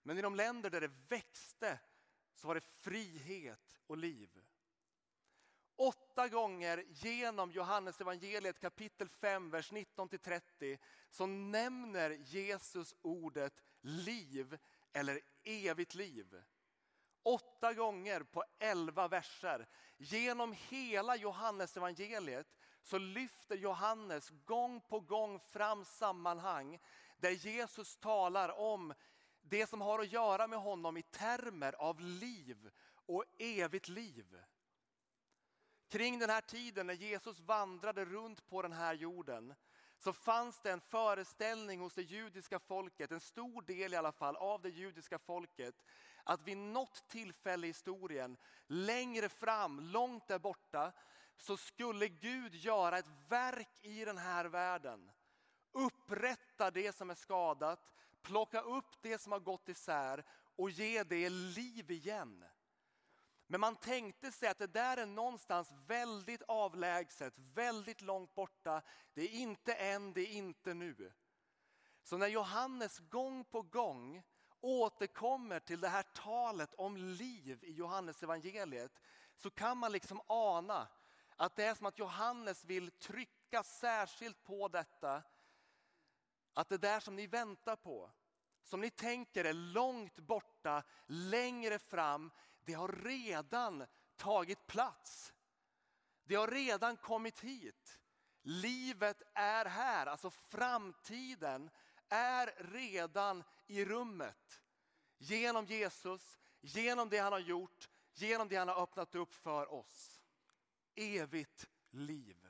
Men 0.02 0.18
i 0.18 0.22
de 0.22 0.34
länder 0.34 0.70
där 0.70 0.80
det 0.80 0.90
växte 1.08 1.78
så 2.34 2.46
var 2.46 2.54
det 2.54 2.60
frihet 2.60 3.80
och 3.86 3.96
liv. 3.96 4.40
Åtta 5.76 6.28
gånger 6.28 6.84
genom 6.88 7.50
Johannes 7.50 8.00
evangeliet 8.00 8.60
kapitel 8.60 9.08
5, 9.08 9.50
vers 9.50 9.72
19-30 9.72 10.78
så 11.10 11.26
nämner 11.26 12.10
Jesus 12.10 12.94
ordet 13.02 13.62
liv 13.80 14.58
eller 14.92 15.20
evigt 15.44 15.94
liv. 15.94 16.42
Åtta 17.22 17.74
gånger 17.74 18.22
på 18.22 18.44
elva 18.58 19.08
verser. 19.08 19.66
Genom 19.96 20.54
hela 20.68 21.16
Johannesevangeliet 21.16 22.46
så 22.82 22.98
lyfter 22.98 23.56
Johannes 23.56 24.30
gång 24.44 24.80
på 24.80 25.00
gång 25.00 25.40
fram 25.40 25.84
sammanhang 25.84 26.78
där 27.16 27.30
Jesus 27.30 27.96
talar 27.96 28.60
om 28.60 28.94
det 29.42 29.66
som 29.66 29.80
har 29.80 29.98
att 29.98 30.12
göra 30.12 30.46
med 30.46 30.58
honom 30.58 30.96
i 30.96 31.02
termer 31.02 31.72
av 31.72 32.00
liv 32.00 32.70
och 33.06 33.24
evigt 33.38 33.88
liv. 33.88 34.42
Kring 35.88 36.18
den 36.18 36.30
här 36.30 36.40
tiden 36.40 36.86
när 36.86 36.94
Jesus 36.94 37.40
vandrade 37.40 38.04
runt 38.04 38.48
på 38.48 38.62
den 38.62 38.72
här 38.72 38.94
jorden 38.94 39.54
så 39.98 40.12
fanns 40.12 40.60
det 40.60 40.70
en 40.70 40.80
föreställning 40.80 41.80
hos 41.80 41.94
det 41.94 42.02
judiska 42.02 42.58
folket, 42.58 43.12
en 43.12 43.20
stor 43.20 43.62
del 43.62 43.94
i 43.94 43.96
alla 43.96 44.12
fall 44.12 44.36
av 44.36 44.62
det 44.62 44.68
judiska 44.68 45.18
folket, 45.18 45.74
att 46.24 46.42
vid 46.42 46.56
något 46.56 47.08
tillfälle 47.08 47.66
i 47.66 47.70
historien, 47.70 48.36
längre 48.66 49.28
fram, 49.28 49.80
långt 49.80 50.28
där 50.28 50.38
borta, 50.38 50.92
så 51.36 51.56
skulle 51.56 52.08
Gud 52.08 52.54
göra 52.54 52.98
ett 52.98 53.10
verk 53.28 53.78
i 53.82 54.04
den 54.04 54.18
här 54.18 54.44
världen. 54.44 55.10
Upprätta 55.72 56.70
det 56.70 56.96
som 56.96 57.10
är 57.10 57.14
skadat, 57.14 57.92
plocka 58.22 58.60
upp 58.60 59.02
det 59.02 59.18
som 59.18 59.32
har 59.32 59.40
gått 59.40 59.68
isär 59.68 60.24
och 60.56 60.70
ge 60.70 61.02
det 61.02 61.28
liv 61.30 61.90
igen. 61.90 62.44
Men 63.46 63.60
man 63.60 63.76
tänkte 63.76 64.32
sig 64.32 64.48
att 64.48 64.58
det 64.58 64.66
där 64.66 64.96
är 64.96 65.06
någonstans 65.06 65.72
väldigt 65.86 66.42
avlägset, 66.42 67.34
väldigt 67.36 68.00
långt 68.00 68.34
borta. 68.34 68.82
Det 69.14 69.22
är 69.22 69.28
inte 69.28 69.74
än, 69.74 70.12
det 70.12 70.20
är 70.20 70.32
inte 70.32 70.74
nu. 70.74 71.12
Så 72.02 72.16
när 72.16 72.26
Johannes 72.26 72.98
gång 72.98 73.44
på 73.44 73.62
gång 73.62 74.22
återkommer 74.62 75.60
till 75.60 75.80
det 75.80 75.88
här 75.88 76.02
talet 76.02 76.74
om 76.74 76.96
liv 76.96 77.64
i 77.64 77.72
Johannes 77.72 78.22
evangeliet 78.22 79.00
så 79.36 79.50
kan 79.50 79.78
man 79.78 79.92
liksom 79.92 80.20
ana 80.26 80.88
att 81.36 81.56
det 81.56 81.64
är 81.64 81.74
som 81.74 81.86
att 81.86 81.98
Johannes 81.98 82.64
vill 82.64 82.90
trycka 82.90 83.62
särskilt 83.62 84.44
på 84.44 84.68
detta. 84.68 85.22
Att 86.54 86.68
det 86.68 86.78
där 86.78 87.00
som 87.00 87.16
ni 87.16 87.26
väntar 87.26 87.76
på, 87.76 88.10
som 88.62 88.80
ni 88.80 88.90
tänker 88.90 89.44
är 89.44 89.52
långt 89.52 90.18
borta, 90.18 90.82
längre 91.06 91.78
fram, 91.78 92.30
det 92.64 92.72
har 92.72 92.88
redan 92.88 93.86
tagit 94.16 94.66
plats. 94.66 95.32
Det 96.24 96.34
har 96.34 96.48
redan 96.48 96.96
kommit 96.96 97.40
hit. 97.40 98.00
Livet 98.42 99.22
är 99.34 99.64
här, 99.64 100.06
alltså 100.06 100.30
framtiden 100.30 101.70
är 102.12 102.54
redan 102.72 103.44
i 103.66 103.84
rummet. 103.84 104.62
Genom 105.18 105.66
Jesus, 105.66 106.38
genom 106.60 107.08
det 107.08 107.18
han 107.18 107.32
har 107.32 107.40
gjort, 107.40 107.88
genom 108.14 108.48
det 108.48 108.56
han 108.56 108.68
har 108.68 108.82
öppnat 108.82 109.14
upp 109.14 109.34
för 109.34 109.72
oss. 109.72 110.20
Evigt 110.94 111.68
liv. 111.90 112.48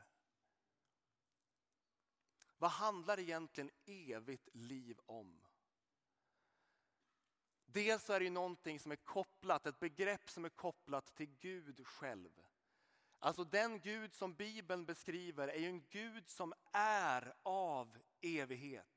Vad 2.58 2.70
handlar 2.70 3.18
egentligen 3.18 3.70
evigt 3.86 4.48
liv 4.52 4.98
om? 5.06 5.40
Dels 7.66 8.10
är 8.10 8.20
det 8.20 8.30
någonting 8.30 8.80
som 8.80 8.92
är 8.92 8.96
kopplat, 8.96 9.66
ett 9.66 9.80
begrepp 9.80 10.30
som 10.30 10.44
är 10.44 10.48
kopplat 10.48 11.14
till 11.14 11.36
Gud 11.40 11.86
själv. 11.86 12.42
Alltså 13.18 13.44
den 13.44 13.80
Gud 13.80 14.14
som 14.14 14.34
Bibeln 14.34 14.84
beskriver 14.84 15.48
är 15.48 15.58
ju 15.58 15.66
en 15.66 15.86
Gud 15.90 16.28
som 16.28 16.54
är 16.72 17.34
av 17.42 17.98
evighet. 18.20 18.91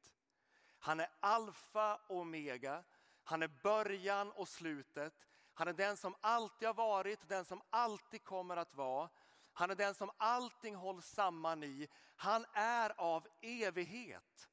Han 0.86 1.00
är 1.00 1.10
alfa 1.20 1.96
och 1.96 2.18
omega, 2.18 2.84
han 3.24 3.44
är 3.44 3.52
början 3.64 4.32
och 4.32 4.48
slutet. 4.48 5.14
Han 5.54 5.68
är 5.68 5.74
den 5.74 5.98
som 5.98 6.16
alltid 6.22 6.68
har 6.68 6.74
varit, 6.74 7.30
den 7.30 7.46
som 7.46 7.62
alltid 7.70 8.24
kommer 8.24 8.58
att 8.58 8.74
vara. 8.76 9.10
Han 9.54 9.72
är 9.72 9.76
den 9.76 9.96
som 9.96 10.12
allting 10.18 10.76
hålls 10.76 11.06
samman 11.06 11.64
i. 11.64 11.88
Han 12.16 12.46
är 12.54 12.94
av 12.98 13.28
evighet. 13.42 14.50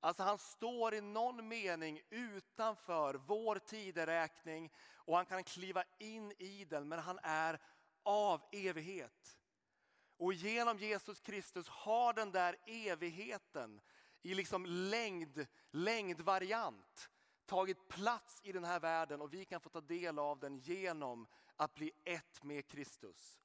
Alltså 0.00 0.22
han 0.22 0.38
står 0.38 0.94
i 0.94 1.00
någon 1.00 1.48
mening 1.48 2.00
utanför 2.10 3.14
vår 3.14 3.58
tideräkning 3.58 4.72
och 4.94 5.16
han 5.16 5.26
kan 5.26 5.44
kliva 5.44 5.84
in 5.98 6.32
i 6.38 6.64
den 6.64 6.88
men 6.88 6.98
han 6.98 7.18
är 7.22 7.60
av 8.02 8.42
evighet. 8.52 9.38
Och 10.16 10.32
genom 10.32 10.78
Jesus 10.78 11.20
Kristus 11.20 11.68
har 11.68 12.12
den 12.12 12.32
där 12.32 12.56
evigheten 12.66 13.80
i 14.26 14.34
liksom 14.34 14.66
längd, 14.66 15.46
längdvariant 15.70 17.10
tagit 17.44 17.88
plats 17.88 18.40
i 18.42 18.52
den 18.52 18.64
här 18.64 18.80
världen 18.80 19.20
och 19.20 19.34
vi 19.34 19.44
kan 19.44 19.60
få 19.60 19.68
ta 19.68 19.80
del 19.80 20.18
av 20.18 20.38
den 20.38 20.58
genom 20.58 21.26
att 21.56 21.74
bli 21.74 21.92
ett 22.04 22.42
med 22.42 22.66
Kristus. 22.66 23.40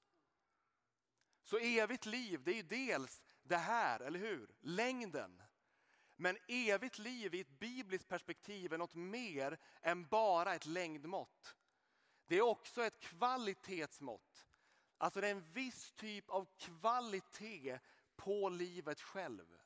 Så 1.44 1.58
evigt 1.58 2.06
liv, 2.06 2.44
det 2.44 2.52
är 2.52 2.56
ju 2.56 2.62
dels 2.62 3.24
det 3.44 3.58
här, 3.58 4.00
eller 4.00 4.20
hur? 4.20 4.50
Längden. 4.62 5.42
Men 6.16 6.38
evigt 6.48 6.98
liv 6.98 7.36
i 7.36 7.40
ett 7.40 7.60
bibliskt 7.60 8.08
perspektiv 8.08 8.74
är 8.74 8.78
något 8.78 8.96
mer 8.96 9.58
än 9.82 10.08
bara 10.08 10.56
ett 10.56 10.66
längdmått. 10.66 11.56
Det 12.28 12.36
är 12.36 12.42
också 12.42 12.84
ett 12.84 13.00
kvalitetsmått. 13.00 14.48
Alltså 14.98 15.22
det 15.22 15.28
är 15.28 15.32
en 15.32 15.52
viss 15.52 15.92
typ 15.92 16.30
av 16.30 16.48
kvalitet 16.58 17.80
på 18.16 18.50
livet 18.50 19.02
själv. 19.02 19.61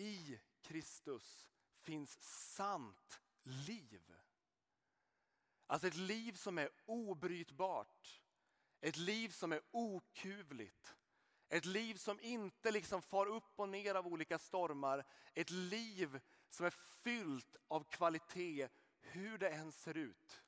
I 0.00 0.40
Kristus 0.62 1.48
finns 1.74 2.18
sant 2.54 3.20
liv. 3.42 4.14
Alltså 5.66 5.86
ett 5.86 5.96
liv 5.96 6.32
som 6.32 6.58
är 6.58 6.68
obrytbart. 6.86 8.22
Ett 8.80 8.96
liv 8.96 9.28
som 9.28 9.52
är 9.52 9.60
okuvligt. 9.70 10.96
Ett 11.48 11.64
liv 11.64 11.94
som 11.94 12.20
inte 12.20 12.70
liksom 12.70 13.02
far 13.02 13.26
upp 13.26 13.60
och 13.60 13.68
ner 13.68 13.94
av 13.94 14.06
olika 14.06 14.38
stormar. 14.38 15.06
Ett 15.34 15.50
liv 15.50 16.20
som 16.48 16.66
är 16.66 16.70
fyllt 16.70 17.56
av 17.68 17.84
kvalitet 17.84 18.68
hur 19.00 19.38
det 19.38 19.48
än 19.48 19.72
ser 19.72 19.96
ut. 19.96 20.42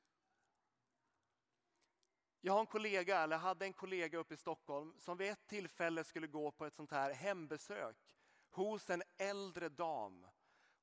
Jag 2.41 2.53
har 2.53 2.61
en 2.61 2.67
kollega, 2.67 3.21
eller 3.21 3.37
hade 3.37 3.65
en 3.65 3.73
kollega 3.73 4.19
uppe 4.19 4.35
i 4.35 4.37
Stockholm 4.37 4.95
som 4.99 5.17
vid 5.17 5.31
ett 5.31 5.47
tillfälle 5.47 6.05
skulle 6.05 6.27
gå 6.27 6.51
på 6.51 6.67
ett 6.67 6.75
sånt 6.75 6.91
här 6.91 7.13
hembesök 7.13 8.17
hos 8.53 8.91
en 8.91 9.02
äldre 9.31 9.69
dam. 9.69 10.27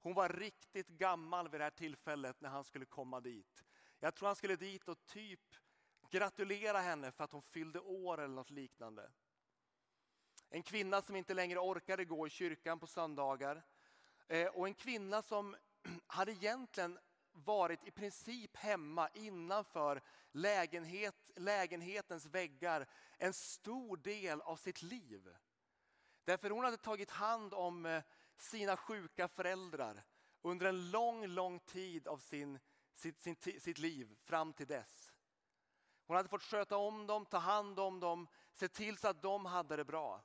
Hon 0.01 0.13
var 0.13 0.29
riktigt 0.29 0.87
gammal 0.87 1.49
vid 1.49 1.59
det 1.59 1.63
här 1.63 1.71
tillfället 1.71 2.41
när 2.41 2.49
han 2.49 2.63
skulle 2.63 2.85
komma 2.85 3.19
dit. 3.19 3.63
Jag 3.99 4.15
tror 4.15 4.27
han 4.27 4.35
skulle 4.35 4.55
dit 4.55 4.87
och 4.87 5.05
typ 5.05 5.55
gratulera 6.09 6.79
henne 6.79 7.11
för 7.11 7.23
att 7.23 7.31
hon 7.31 7.41
fyllde 7.41 7.79
år 7.79 8.17
eller 8.17 8.35
något 8.35 8.49
liknande. 8.49 9.11
En 10.49 10.63
kvinna 10.63 11.01
som 11.01 11.15
inte 11.15 11.33
längre 11.33 11.59
orkade 11.59 12.05
gå 12.05 12.27
i 12.27 12.29
kyrkan 12.29 12.79
på 12.79 12.87
söndagar. 12.87 13.63
Eh, 14.27 14.47
och 14.47 14.67
en 14.67 14.73
kvinna 14.73 15.21
som 15.21 15.55
hade 16.07 16.31
egentligen 16.31 16.99
varit 17.31 17.87
i 17.87 17.91
princip 17.91 18.55
hemma 18.55 19.09
innanför 19.13 20.01
lägenhet, 20.31 21.31
lägenhetens 21.35 22.25
väggar 22.25 22.89
en 23.17 23.33
stor 23.33 23.97
del 23.97 24.41
av 24.41 24.55
sitt 24.55 24.81
liv. 24.81 25.35
Därför 26.23 26.49
hon 26.49 26.63
hade 26.63 26.77
tagit 26.77 27.11
hand 27.11 27.53
om 27.53 27.85
eh, 27.85 28.03
sina 28.41 28.77
sjuka 28.77 29.27
föräldrar 29.27 30.03
under 30.41 30.65
en 30.65 30.91
lång, 30.91 31.27
lång 31.27 31.59
tid 31.59 32.07
av 32.07 32.17
sin, 32.17 32.59
sitt, 32.93 33.21
sin, 33.21 33.35
sitt 33.35 33.77
liv 33.77 34.17
fram 34.21 34.53
till 34.53 34.67
dess. 34.67 35.11
Hon 36.07 36.15
hade 36.15 36.29
fått 36.29 36.43
sköta 36.43 36.77
om 36.77 37.07
dem, 37.07 37.25
ta 37.25 37.37
hand 37.37 37.79
om 37.79 37.99
dem, 37.99 38.27
se 38.53 38.67
till 38.67 38.97
så 38.97 39.07
att 39.07 39.21
de 39.21 39.45
hade 39.45 39.75
det 39.75 39.85
bra. 39.85 40.23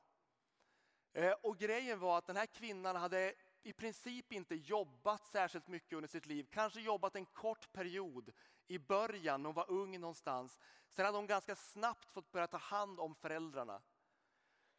Eh, 1.12 1.32
och 1.42 1.58
grejen 1.58 1.98
var 1.98 2.18
att 2.18 2.26
den 2.26 2.36
här 2.36 2.46
kvinnan 2.46 2.96
hade 2.96 3.34
i 3.62 3.72
princip 3.72 4.32
inte 4.32 4.54
jobbat 4.54 5.26
särskilt 5.26 5.68
mycket 5.68 5.92
under 5.92 6.08
sitt 6.08 6.26
liv. 6.26 6.46
Kanske 6.50 6.80
jobbat 6.80 7.16
en 7.16 7.26
kort 7.26 7.72
period 7.72 8.32
i 8.66 8.78
början 8.78 9.42
när 9.42 9.48
hon 9.48 9.54
var 9.54 9.70
ung 9.70 10.00
någonstans. 10.00 10.58
Sen 10.88 11.04
hade 11.04 11.18
hon 11.18 11.26
ganska 11.26 11.56
snabbt 11.56 12.10
fått 12.10 12.32
börja 12.32 12.46
ta 12.46 12.56
hand 12.56 13.00
om 13.00 13.14
föräldrarna. 13.14 13.82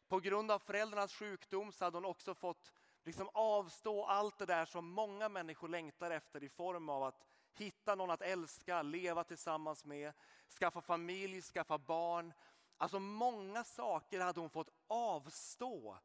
På 0.08 0.20
grund 0.20 0.50
av 0.50 0.58
föräldrarnas 0.58 1.14
sjukdom 1.14 1.72
så 1.72 1.84
hade 1.84 1.96
hon 1.96 2.04
också 2.04 2.34
fått 2.34 2.72
liksom 3.06 3.28
avstå 3.32 4.04
allt 4.04 4.38
det 4.38 4.46
där 4.46 4.64
som 4.64 4.90
många 4.90 5.28
människor 5.28 5.68
längtar 5.68 6.10
efter 6.10 6.44
i 6.44 6.48
form 6.48 6.88
av 6.88 7.02
att 7.02 7.26
hitta 7.54 7.94
någon 7.94 8.10
att 8.10 8.22
älska, 8.22 8.82
leva 8.82 9.24
tillsammans 9.24 9.84
med, 9.84 10.12
skaffa 10.58 10.80
familj, 10.80 11.42
skaffa 11.42 11.78
barn. 11.78 12.32
Alltså 12.76 13.00
många 13.00 13.64
saker 13.64 14.20
hade 14.20 14.40
hon 14.40 14.50
fått 14.50 14.70
avstå 14.86 15.98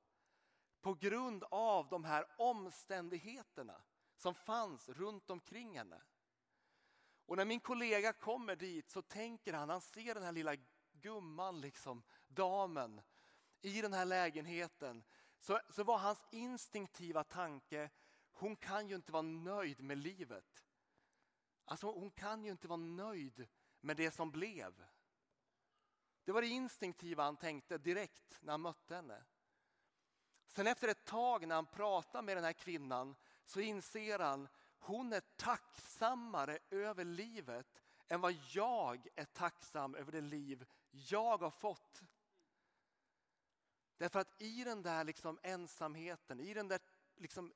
på 0.81 0.93
grund 0.93 1.43
av 1.51 1.89
de 1.89 2.03
här 2.03 2.25
omständigheterna 2.37 3.81
som 4.15 4.35
fanns 4.35 4.89
runt 4.89 5.29
omkring 5.29 5.77
henne. 5.77 6.01
Och 7.25 7.37
när 7.37 7.45
min 7.45 7.59
kollega 7.59 8.13
kommer 8.13 8.55
dit 8.55 8.89
så 8.89 9.01
tänker 9.01 9.53
han, 9.53 9.69
han 9.69 9.81
ser 9.81 10.13
den 10.13 10.23
här 10.23 10.31
lilla 10.31 10.55
gumman, 10.91 11.61
liksom, 11.61 12.03
damen 12.27 13.01
i 13.61 13.81
den 13.81 13.93
här 13.93 14.05
lägenheten. 14.05 15.03
Så, 15.41 15.59
så 15.69 15.83
var 15.83 15.97
hans 15.97 16.25
instinktiva 16.31 17.23
tanke, 17.23 17.89
hon 18.31 18.55
kan 18.55 18.87
ju 18.87 18.95
inte 18.95 19.11
vara 19.11 19.21
nöjd 19.21 19.83
med 19.83 19.97
livet. 19.97 20.65
Alltså 21.65 21.91
hon 21.91 22.11
kan 22.11 22.43
ju 22.43 22.51
inte 22.51 22.67
vara 22.67 22.77
nöjd 22.77 23.47
med 23.79 23.97
det 23.97 24.11
som 24.11 24.31
blev. 24.31 24.85
Det 26.23 26.31
var 26.31 26.41
det 26.41 26.47
instinktiva 26.47 27.23
han 27.23 27.37
tänkte 27.37 27.77
direkt 27.77 28.37
när 28.41 28.53
han 28.53 28.61
mötte 28.61 28.95
henne. 28.95 29.23
Sen 30.47 30.67
efter 30.67 30.87
ett 30.87 31.05
tag 31.05 31.47
när 31.47 31.55
han 31.55 31.65
pratar 31.65 32.21
med 32.21 32.37
den 32.37 32.43
här 32.43 32.53
kvinnan 32.53 33.15
så 33.45 33.59
inser 33.59 34.19
han 34.19 34.47
hon 34.79 35.13
är 35.13 35.21
tacksammare 35.35 36.59
över 36.69 37.03
livet 37.03 37.81
än 38.07 38.21
vad 38.21 38.33
jag 38.53 39.07
är 39.15 39.25
tacksam 39.25 39.95
över 39.95 40.11
det 40.11 40.21
liv 40.21 40.65
jag 40.91 41.37
har 41.37 41.51
fått. 41.51 42.01
Därför 44.01 44.19
att 44.19 44.41
i 44.41 44.63
den 44.63 44.81
där 44.81 45.03
liksom 45.03 45.39
ensamheten, 45.43 46.39
i 46.39 46.53
den 46.53 46.67
där 46.67 46.79
liksom 47.15 47.53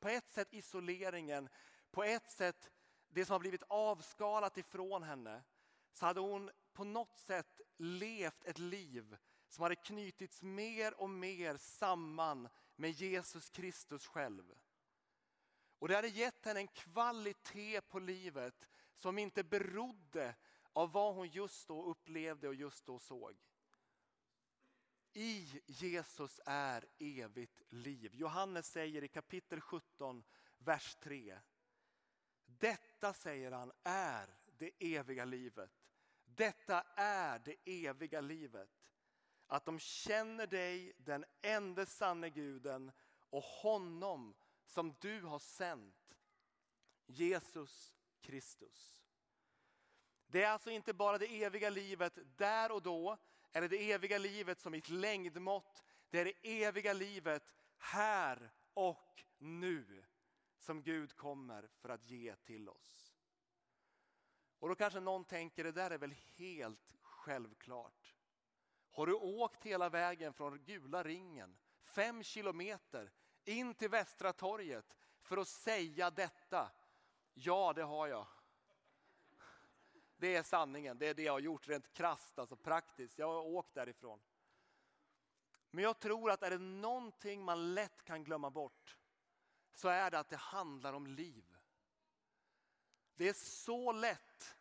på 0.00 0.08
ett 0.08 0.30
sätt 0.30 0.48
isoleringen, 0.50 1.48
på 1.90 2.04
ett 2.04 2.30
sätt 2.30 2.70
det 3.08 3.24
som 3.24 3.32
har 3.32 3.40
blivit 3.40 3.62
avskalat 3.68 4.58
ifrån 4.58 5.02
henne, 5.02 5.42
så 5.92 6.06
hade 6.06 6.20
hon 6.20 6.50
på 6.72 6.84
något 6.84 7.16
sätt 7.16 7.60
levt 7.76 8.44
ett 8.44 8.58
liv 8.58 9.16
som 9.48 9.62
hade 9.62 9.76
knutits 9.76 10.42
mer 10.42 11.00
och 11.00 11.10
mer 11.10 11.56
samman 11.56 12.48
med 12.76 12.90
Jesus 12.90 13.50
Kristus 13.50 14.06
själv. 14.06 14.54
Och 15.78 15.88
det 15.88 15.94
hade 15.94 16.08
gett 16.08 16.44
henne 16.44 16.60
en 16.60 16.68
kvalitet 16.68 17.80
på 17.80 17.98
livet 17.98 18.68
som 18.94 19.18
inte 19.18 19.44
berodde 19.44 20.34
av 20.72 20.92
vad 20.92 21.14
hon 21.14 21.28
just 21.28 21.68
då 21.68 21.84
upplevde 21.84 22.48
och 22.48 22.54
just 22.54 22.86
då 22.86 22.98
såg. 22.98 23.36
I 25.18 25.62
Jesus 25.66 26.40
är 26.44 26.84
evigt 26.98 27.62
liv. 27.68 28.14
Johannes 28.14 28.66
säger 28.70 29.04
i 29.04 29.08
kapitel 29.08 29.60
17, 29.60 30.24
vers 30.58 30.96
3. 31.00 31.38
Detta, 32.44 33.12
säger 33.12 33.52
han, 33.52 33.72
är 33.84 34.28
det 34.58 34.70
eviga 34.78 35.24
livet. 35.24 35.70
Detta 36.24 36.82
är 36.96 37.38
det 37.38 37.86
eviga 37.86 38.20
livet. 38.20 38.70
Att 39.46 39.64
de 39.64 39.78
känner 39.78 40.46
dig, 40.46 40.92
den 40.96 41.24
enda 41.42 41.86
sanne 41.86 42.30
guden 42.30 42.92
och 43.30 43.42
honom 43.42 44.34
som 44.64 44.96
du 45.00 45.22
har 45.22 45.38
sänt, 45.38 46.16
Jesus 47.06 47.94
Kristus. 48.20 49.02
Det 50.26 50.42
är 50.42 50.50
alltså 50.50 50.70
inte 50.70 50.94
bara 50.94 51.18
det 51.18 51.44
eviga 51.44 51.70
livet 51.70 52.18
där 52.36 52.72
och 52.72 52.82
då, 52.82 53.18
eller 53.52 53.68
det 53.68 53.92
eviga 53.92 54.18
livet 54.18 54.60
som 54.60 54.74
ett 54.74 54.88
längdmått. 54.88 55.84
Det 56.10 56.20
är 56.20 56.24
det 56.24 56.64
eviga 56.64 56.92
livet 56.92 57.42
här 57.78 58.52
och 58.74 59.24
nu 59.38 60.04
som 60.58 60.82
Gud 60.82 61.16
kommer 61.16 61.68
för 61.80 61.88
att 61.88 62.10
ge 62.10 62.36
till 62.36 62.68
oss. 62.68 63.14
Och 64.58 64.68
då 64.68 64.74
kanske 64.74 65.00
någon 65.00 65.24
tänker, 65.24 65.64
det 65.64 65.72
där 65.72 65.90
är 65.90 65.98
väl 65.98 66.14
helt 66.36 66.96
självklart. 67.02 68.14
Har 68.90 69.06
du 69.06 69.14
åkt 69.14 69.64
hela 69.64 69.88
vägen 69.88 70.32
från 70.32 70.64
Gula 70.64 71.02
ringen, 71.02 71.58
fem 71.80 72.22
kilometer, 72.22 73.12
in 73.44 73.74
till 73.74 73.90
Västra 73.90 74.32
torget 74.32 74.96
för 75.20 75.36
att 75.36 75.48
säga 75.48 76.10
detta? 76.10 76.70
Ja, 77.34 77.72
det 77.72 77.82
har 77.82 78.06
jag. 78.06 78.26
Det 80.18 80.36
är 80.36 80.42
sanningen, 80.42 80.98
det 80.98 81.06
är 81.06 81.14
det 81.14 81.22
jag 81.22 81.32
har 81.32 81.40
gjort 81.40 81.68
rent 81.68 81.92
krasst, 81.92 82.38
alltså 82.38 82.56
praktiskt. 82.56 83.18
Jag 83.18 83.26
har 83.26 83.42
åkt 83.42 83.74
därifrån. 83.74 84.20
Men 85.70 85.84
jag 85.84 85.98
tror 85.98 86.30
att 86.30 86.42
är 86.42 86.50
det 86.50 86.58
någonting 86.58 87.44
man 87.44 87.74
lätt 87.74 88.04
kan 88.04 88.24
glömma 88.24 88.50
bort 88.50 88.96
så 89.74 89.88
är 89.88 90.10
det 90.10 90.18
att 90.18 90.28
det 90.28 90.36
handlar 90.36 90.92
om 90.92 91.06
liv. 91.06 91.56
Det 93.14 93.28
är 93.28 93.32
så 93.32 93.92
lätt 93.92 94.56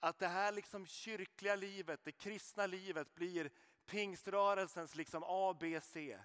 att 0.00 0.18
det 0.18 0.28
här 0.28 0.52
liksom 0.52 0.86
kyrkliga 0.86 1.56
livet, 1.56 2.00
det 2.04 2.12
kristna 2.12 2.66
livet 2.66 3.14
blir 3.14 3.50
pingströrelsens 3.86 4.94
liksom 4.94 5.22
A, 5.26 5.56
B, 5.60 5.80
C. 5.80 6.18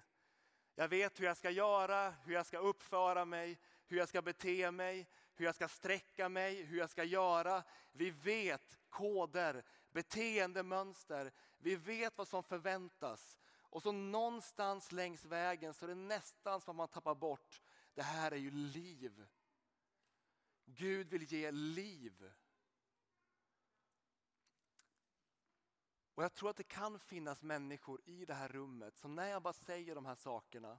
Jag 0.74 0.88
vet 0.88 1.20
hur 1.20 1.24
jag 1.24 1.36
ska 1.36 1.50
göra, 1.50 2.10
hur 2.10 2.34
jag 2.34 2.46
ska 2.46 2.58
uppföra 2.58 3.24
mig, 3.24 3.58
hur 3.86 3.96
jag 3.96 4.08
ska 4.08 4.22
bete 4.22 4.70
mig, 4.70 5.08
hur 5.34 5.44
jag 5.44 5.54
ska 5.54 5.68
sträcka 5.68 6.28
mig, 6.28 6.62
hur 6.62 6.78
jag 6.78 6.90
ska 6.90 7.04
göra. 7.04 7.62
Vi 7.92 8.10
vet 8.10 8.77
koder, 8.88 9.64
beteendemönster, 9.90 11.32
vi 11.58 11.76
vet 11.76 12.18
vad 12.18 12.28
som 12.28 12.42
förväntas. 12.42 13.38
Och 13.70 13.82
så 13.82 13.92
någonstans 13.92 14.92
längs 14.92 15.24
vägen 15.24 15.74
så 15.74 15.84
är 15.84 15.88
det 15.88 15.94
nästan 15.94 16.60
som 16.60 16.70
att 16.70 16.76
man 16.76 16.88
tappar 16.88 17.14
bort, 17.14 17.60
det 17.94 18.02
här 18.02 18.30
är 18.30 18.36
ju 18.36 18.50
liv. 18.50 19.26
Gud 20.64 21.08
vill 21.08 21.32
ge 21.32 21.50
liv. 21.50 22.32
Och 26.14 26.24
jag 26.24 26.34
tror 26.34 26.50
att 26.50 26.56
det 26.56 26.64
kan 26.64 26.98
finnas 26.98 27.42
människor 27.42 28.00
i 28.04 28.24
det 28.24 28.34
här 28.34 28.48
rummet 28.48 28.96
som 28.96 29.14
när 29.14 29.26
jag 29.26 29.42
bara 29.42 29.52
säger 29.52 29.94
de 29.94 30.06
här 30.06 30.14
sakerna 30.14 30.78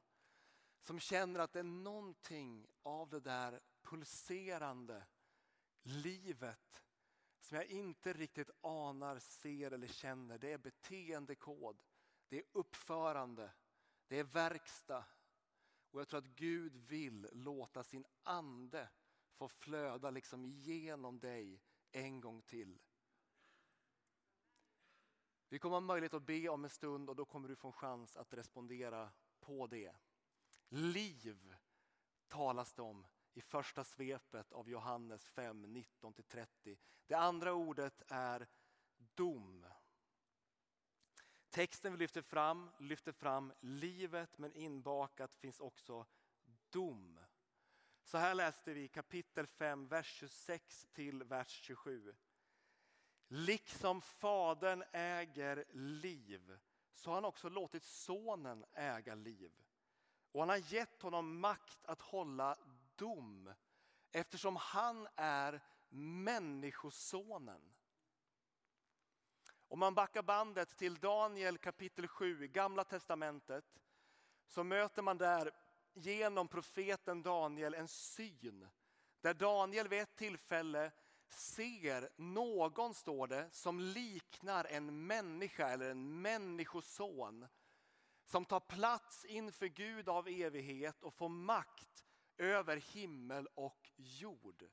som 0.81 0.99
känner 0.99 1.39
att 1.39 1.53
det 1.53 1.59
är 1.59 1.63
någonting 1.63 2.67
av 2.83 3.09
det 3.09 3.19
där 3.19 3.59
pulserande 3.81 5.05
livet 5.81 6.83
som 7.49 7.55
jag 7.55 7.65
inte 7.65 8.13
riktigt 8.13 8.49
anar, 8.61 9.19
ser 9.19 9.71
eller 9.71 9.87
känner. 9.87 10.37
Det 10.37 10.53
är 10.53 10.57
beteendekod, 10.57 11.77
det 12.27 12.37
är 12.37 12.43
uppförande, 12.51 13.51
det 14.07 14.19
är 14.19 14.23
verkstad. 14.23 15.05
Och 15.91 15.99
jag 15.99 16.07
tror 16.07 16.17
att 16.17 16.35
Gud 16.35 16.75
vill 16.75 17.27
låta 17.31 17.83
sin 17.83 18.05
ande 18.23 18.89
få 19.33 19.47
flöda 19.47 20.09
liksom 20.09 20.45
igenom 20.45 21.19
dig 21.19 21.61
en 21.91 22.21
gång 22.21 22.41
till. 22.41 22.79
Vi 25.49 25.59
kommer 25.59 25.75
ha 25.75 25.81
möjlighet 25.81 26.13
att 26.13 26.25
be 26.25 26.49
om 26.49 26.63
en 26.63 26.69
stund 26.69 27.09
och 27.09 27.15
då 27.15 27.25
kommer 27.25 27.49
du 27.49 27.55
få 27.55 27.67
en 27.67 27.73
chans 27.73 28.17
att 28.17 28.33
respondera 28.33 29.11
på 29.39 29.67
det. 29.67 29.95
Liv 30.69 31.55
talas 32.27 32.73
det 32.73 32.81
om 32.81 33.07
i 33.33 33.41
första 33.41 33.83
svepet 33.83 34.51
av 34.51 34.69
Johannes 34.69 35.29
5, 35.29 35.65
19-30. 35.65 36.77
Det 37.07 37.15
andra 37.15 37.53
ordet 37.53 38.01
är 38.07 38.47
dom. 38.97 39.65
Texten 41.49 41.91
vi 41.91 41.97
lyfter 41.97 42.21
fram 42.21 42.71
lyfter 42.79 43.11
fram 43.11 43.53
livet 43.59 44.37
men 44.37 44.53
inbakat 44.53 45.35
finns 45.35 45.59
också 45.59 46.05
dom. 46.69 47.19
Så 48.03 48.17
här 48.17 48.35
läste 48.35 48.73
vi 48.73 48.87
kapitel 48.87 49.47
5, 49.47 49.87
vers 49.87 50.07
26 50.07 50.87
till 50.93 51.23
vers 51.23 51.49
27. 51.49 52.15
Liksom 53.27 54.01
fadern 54.01 54.83
äger 54.91 55.65
liv 55.71 56.59
så 56.93 57.09
har 57.09 57.15
han 57.15 57.25
också 57.25 57.49
låtit 57.49 57.83
sonen 57.83 58.65
äga 58.73 59.15
liv. 59.15 59.51
Och 60.31 60.39
han 60.39 60.49
har 60.49 60.73
gett 60.73 61.01
honom 61.01 61.39
makt 61.39 61.85
att 61.85 62.01
hålla 62.01 62.57
dom 62.99 63.53
eftersom 64.11 64.55
han 64.55 65.07
är 65.15 65.61
människosonen. 65.89 67.61
Om 69.67 69.79
man 69.79 69.95
backar 69.95 70.23
bandet 70.23 70.77
till 70.77 70.95
Daniel 70.95 71.57
kapitel 71.57 72.07
7 72.07 72.43
i 72.43 72.47
gamla 72.47 72.83
testamentet 72.83 73.65
så 74.47 74.63
möter 74.63 75.01
man 75.01 75.17
där 75.17 75.51
genom 75.93 76.47
profeten 76.47 77.23
Daniel 77.23 77.73
en 77.73 77.87
syn 77.87 78.67
där 79.21 79.33
Daniel 79.33 79.87
vid 79.87 80.01
ett 80.01 80.15
tillfälle 80.15 80.91
ser 81.29 82.09
någon, 82.15 82.93
står 82.93 83.27
det, 83.27 83.49
som 83.51 83.79
liknar 83.79 84.65
en 84.65 85.07
människa 85.07 85.69
eller 85.69 85.91
en 85.91 86.21
människoson 86.21 87.47
som 88.25 88.45
tar 88.45 88.59
plats 88.59 89.25
inför 89.25 89.65
Gud 89.65 90.09
av 90.09 90.27
evighet 90.27 91.03
och 91.03 91.13
får 91.13 91.29
makt 91.29 91.98
över 92.39 92.77
himmel 92.77 93.47
och 93.55 93.91
jord. 93.95 94.63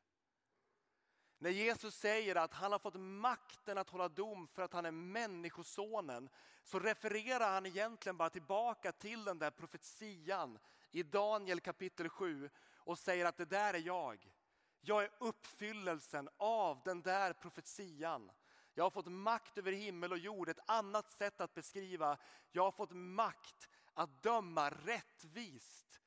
När 1.38 1.50
Jesus 1.50 1.94
säger 1.94 2.36
att 2.36 2.54
han 2.54 2.72
har 2.72 2.78
fått 2.78 3.00
makten 3.00 3.78
att 3.78 3.90
hålla 3.90 4.08
dom 4.08 4.48
för 4.48 4.62
att 4.62 4.72
han 4.72 4.86
är 4.86 4.90
människosonen 4.90 6.28
så 6.62 6.78
refererar 6.78 7.52
han 7.52 7.66
egentligen 7.66 8.16
bara 8.16 8.30
tillbaka 8.30 8.92
till 8.92 9.24
den 9.24 9.38
där 9.38 9.50
profetian 9.50 10.58
i 10.90 11.02
Daniel 11.02 11.60
kapitel 11.60 12.08
7 12.08 12.50
och 12.76 12.98
säger 12.98 13.24
att 13.24 13.36
det 13.36 13.44
där 13.44 13.74
är 13.74 13.78
jag. 13.78 14.32
Jag 14.80 15.04
är 15.04 15.10
uppfyllelsen 15.18 16.28
av 16.36 16.82
den 16.84 17.02
där 17.02 17.32
profetian. 17.32 18.30
Jag 18.74 18.84
har 18.84 18.90
fått 18.90 19.12
makt 19.12 19.58
över 19.58 19.72
himmel 19.72 20.12
och 20.12 20.18
jord, 20.18 20.48
ett 20.48 20.70
annat 20.70 21.12
sätt 21.12 21.40
att 21.40 21.54
beskriva. 21.54 22.18
Jag 22.52 22.62
har 22.62 22.72
fått 22.72 22.92
makt 22.92 23.68
att 23.94 24.22
döma 24.22 24.70
rättvist 24.70 26.00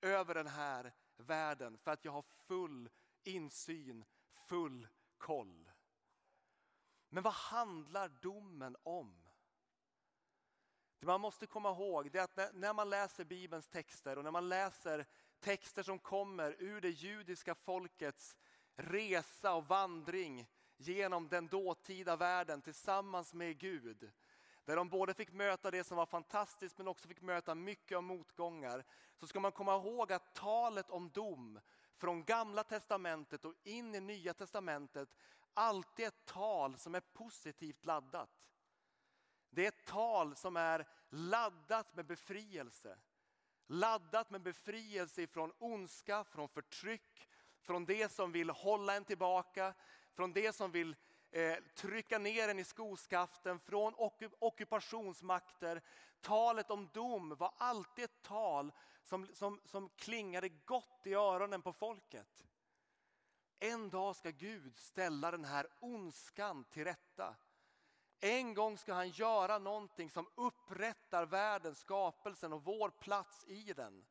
över 0.00 0.34
den 0.34 0.46
här 0.46 0.92
världen 1.22 1.78
för 1.78 1.90
att 1.90 2.04
jag 2.04 2.12
har 2.12 2.22
full 2.22 2.90
insyn, 3.24 4.04
full 4.48 4.88
koll. 5.18 5.70
Men 7.08 7.22
vad 7.22 7.32
handlar 7.32 8.08
domen 8.08 8.76
om? 8.82 9.28
Det 10.98 11.06
man 11.06 11.20
måste 11.20 11.46
komma 11.46 11.70
ihåg 11.70 12.16
är 12.16 12.22
att 12.22 12.54
när 12.54 12.72
man 12.72 12.90
läser 12.90 13.24
Bibelns 13.24 13.68
texter 13.68 14.18
och 14.18 14.24
när 14.24 14.30
man 14.30 14.48
läser 14.48 15.06
Texter 15.40 15.82
som 15.82 15.98
kommer 15.98 16.56
ur 16.58 16.80
det 16.80 16.90
judiska 16.90 17.54
folkets 17.54 18.36
resa 18.76 19.54
och 19.54 19.68
vandring 19.68 20.46
genom 20.76 21.28
den 21.28 21.48
dåtida 21.48 22.16
världen 22.16 22.62
tillsammans 22.62 23.34
med 23.34 23.58
Gud. 23.58 24.12
Där 24.64 24.76
de 24.76 24.88
både 24.88 25.14
fick 25.14 25.32
möta 25.32 25.70
det 25.70 25.84
som 25.84 25.96
var 25.96 26.06
fantastiskt 26.06 26.78
men 26.78 26.88
också 26.88 27.08
fick 27.08 27.20
möta 27.20 27.54
mycket 27.54 27.96
av 27.96 28.02
motgångar. 28.02 28.84
Så 29.16 29.26
ska 29.26 29.40
man 29.40 29.52
komma 29.52 29.74
ihåg 29.76 30.12
att 30.12 30.34
talet 30.34 30.90
om 30.90 31.10
dom 31.10 31.60
från 31.96 32.24
gamla 32.24 32.64
testamentet 32.64 33.44
och 33.44 33.54
in 33.64 33.94
i 33.94 34.00
nya 34.00 34.34
testamentet 34.34 35.08
alltid 35.54 36.04
är 36.04 36.08
ett 36.08 36.26
tal 36.26 36.78
som 36.78 36.94
är 36.94 37.00
positivt 37.00 37.84
laddat. 37.84 38.30
Det 39.50 39.64
är 39.64 39.68
ett 39.68 39.86
tal 39.86 40.36
som 40.36 40.56
är 40.56 40.88
laddat 41.08 41.94
med 41.94 42.06
befrielse. 42.06 42.98
Laddat 43.66 44.30
med 44.30 44.40
befrielse 44.42 45.26
från 45.26 45.52
ondska, 45.58 46.24
från 46.24 46.48
förtryck, 46.48 47.28
från 47.60 47.84
det 47.84 48.12
som 48.12 48.32
vill 48.32 48.50
hålla 48.50 48.96
en 48.96 49.04
tillbaka, 49.04 49.74
från 50.14 50.32
det 50.32 50.56
som 50.56 50.70
vill 50.70 50.96
eh, 51.32 51.56
trycka 51.74 52.18
ner 52.18 52.48
en 52.48 52.58
i 52.58 52.64
skoskaften, 52.64 53.60
från 53.60 53.94
ockupationsmakter. 54.38 55.82
Talet 56.20 56.70
om 56.70 56.88
dom 56.92 57.36
var 57.36 57.54
alltid 57.58 58.04
ett 58.04 58.22
tal 58.22 58.72
som, 59.02 59.28
som, 59.32 59.60
som 59.64 59.88
klingade 59.88 60.48
gott 60.48 61.00
i 61.04 61.14
öronen 61.14 61.62
på 61.62 61.72
folket. 61.72 62.44
En 63.58 63.90
dag 63.90 64.16
ska 64.16 64.30
Gud 64.30 64.76
ställa 64.76 65.30
den 65.30 65.44
här 65.44 65.66
ondskan 65.80 66.64
till 66.64 66.84
rätta. 66.84 67.36
En 68.20 68.54
gång 68.54 68.78
ska 68.78 68.94
han 68.94 69.08
göra 69.08 69.58
någonting 69.58 70.10
som 70.10 70.28
upprättar 70.34 71.26
världen, 71.26 71.74
skapelsen 71.74 72.52
och 72.52 72.64
vår 72.64 72.90
plats 72.90 73.44
i 73.46 73.72
den. 73.72 74.04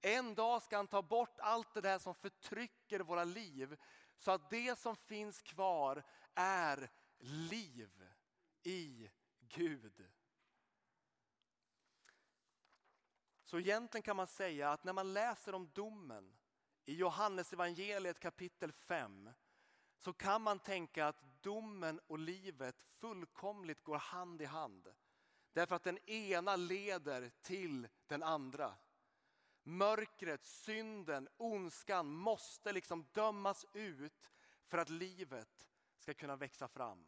En 0.00 0.34
dag 0.34 0.62
ska 0.62 0.76
han 0.76 0.86
ta 0.86 1.02
bort 1.02 1.38
allt 1.38 1.74
det 1.74 1.80
där 1.80 1.98
som 1.98 2.14
förtrycker 2.14 3.00
våra 3.00 3.24
liv 3.24 3.76
så 4.18 4.30
att 4.30 4.50
det 4.50 4.78
som 4.78 4.96
finns 4.96 5.42
kvar 5.42 6.02
är 6.34 6.90
liv 7.18 8.08
i 8.62 9.10
Gud. 9.40 10.06
Så 13.44 13.58
egentligen 13.58 14.02
kan 14.02 14.16
man 14.16 14.26
säga 14.26 14.70
att 14.70 14.84
när 14.84 14.92
man 14.92 15.12
läser 15.12 15.54
om 15.54 15.70
domen 15.74 16.36
i 16.84 16.94
Johannes 16.94 17.52
evangeliet 17.52 18.20
kapitel 18.20 18.72
5 18.72 19.30
så 19.96 20.12
kan 20.12 20.42
man 20.42 20.58
tänka 20.58 21.06
att 21.06 21.42
domen 21.42 22.00
och 22.06 22.18
livet 22.18 22.82
fullkomligt 23.00 23.84
går 23.84 23.98
hand 23.98 24.42
i 24.42 24.44
hand. 24.44 24.88
Därför 25.52 25.76
att 25.76 25.84
den 25.84 25.98
ena 26.08 26.56
leder 26.56 27.30
till 27.42 27.88
den 28.06 28.22
andra. 28.22 28.74
Mörkret, 29.66 30.44
synden, 30.44 31.28
ondskan 31.36 32.12
måste 32.12 32.72
liksom 32.72 33.06
dömas 33.12 33.66
ut 33.72 34.32
för 34.66 34.78
att 34.78 34.88
livet 34.88 35.68
ska 35.98 36.14
kunna 36.14 36.36
växa 36.36 36.68
fram. 36.68 37.06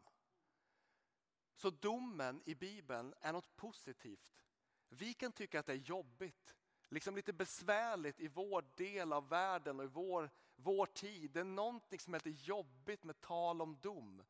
Så 1.55 1.69
domen 1.69 2.41
i 2.45 2.55
Bibeln 2.55 3.13
är 3.21 3.33
något 3.33 3.55
positivt. 3.55 4.45
Vi 4.89 5.13
kan 5.13 5.31
tycka 5.31 5.59
att 5.59 5.65
det 5.65 5.73
är 5.73 5.75
jobbigt, 5.75 6.55
liksom 6.89 7.15
lite 7.15 7.33
besvärligt 7.33 8.19
i 8.19 8.27
vår 8.27 8.65
del 8.75 9.13
av 9.13 9.29
världen 9.29 9.79
och 9.79 9.85
i 9.85 9.89
vår, 9.89 10.29
vår 10.55 10.85
tid. 10.85 11.31
Det 11.31 11.39
är 11.39 11.43
någonting 11.43 11.99
som 11.99 12.13
är 12.13 12.21
lite 12.25 12.43
jobbigt 12.45 13.03
med 13.03 13.21
tal 13.21 13.61
om 13.61 13.79
dom. 13.79 14.23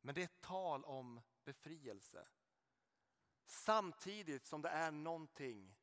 Men 0.00 0.14
det 0.14 0.22
är 0.22 0.40
tal 0.40 0.84
om 0.84 1.20
befrielse. 1.44 2.28
Samtidigt 3.44 4.46
som 4.46 4.62
det 4.62 4.68
är 4.68 4.90
någonting 4.90 5.76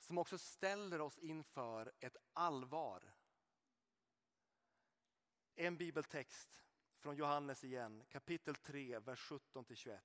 som 0.00 0.18
också 0.18 0.38
ställer 0.38 1.00
oss 1.00 1.18
inför 1.18 1.92
ett 2.00 2.16
allvar. 2.32 3.14
En 5.54 5.76
bibeltext 5.76 6.64
från 6.98 7.16
Johannes 7.16 7.64
igen, 7.64 8.04
kapitel 8.08 8.54
3, 8.54 8.98
vers 8.98 9.30
17-21. 9.30 10.00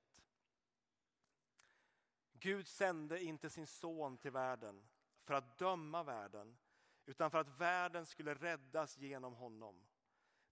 Gud 2.31 2.67
sände 2.67 3.23
inte 3.23 3.49
sin 3.49 3.67
son 3.67 4.17
till 4.17 4.31
världen 4.31 4.87
för 5.23 5.33
att 5.33 5.57
döma 5.57 6.03
världen, 6.03 6.57
utan 7.05 7.31
för 7.31 7.37
att 7.37 7.59
världen 7.59 8.05
skulle 8.05 8.33
räddas 8.33 8.97
genom 8.97 9.33
honom. 9.33 9.87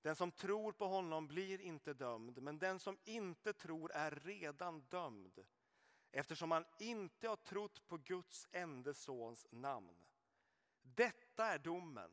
Den 0.01 0.15
som 0.15 0.31
tror 0.31 0.71
på 0.71 0.87
honom 0.87 1.27
blir 1.27 1.61
inte 1.61 1.93
dömd, 1.93 2.41
men 2.41 2.59
den 2.59 2.79
som 2.79 2.97
inte 3.03 3.53
tror 3.53 3.91
är 3.91 4.11
redan 4.11 4.81
dömd 4.81 5.45
eftersom 6.15 6.51
han 6.51 6.65
inte 6.79 7.27
har 7.27 7.35
trott 7.35 7.87
på 7.87 7.97
Guds 7.97 8.47
enda 8.51 8.93
sons 8.93 9.47
namn. 9.49 10.05
Detta 10.81 11.45
är 11.45 11.59
domen, 11.59 12.11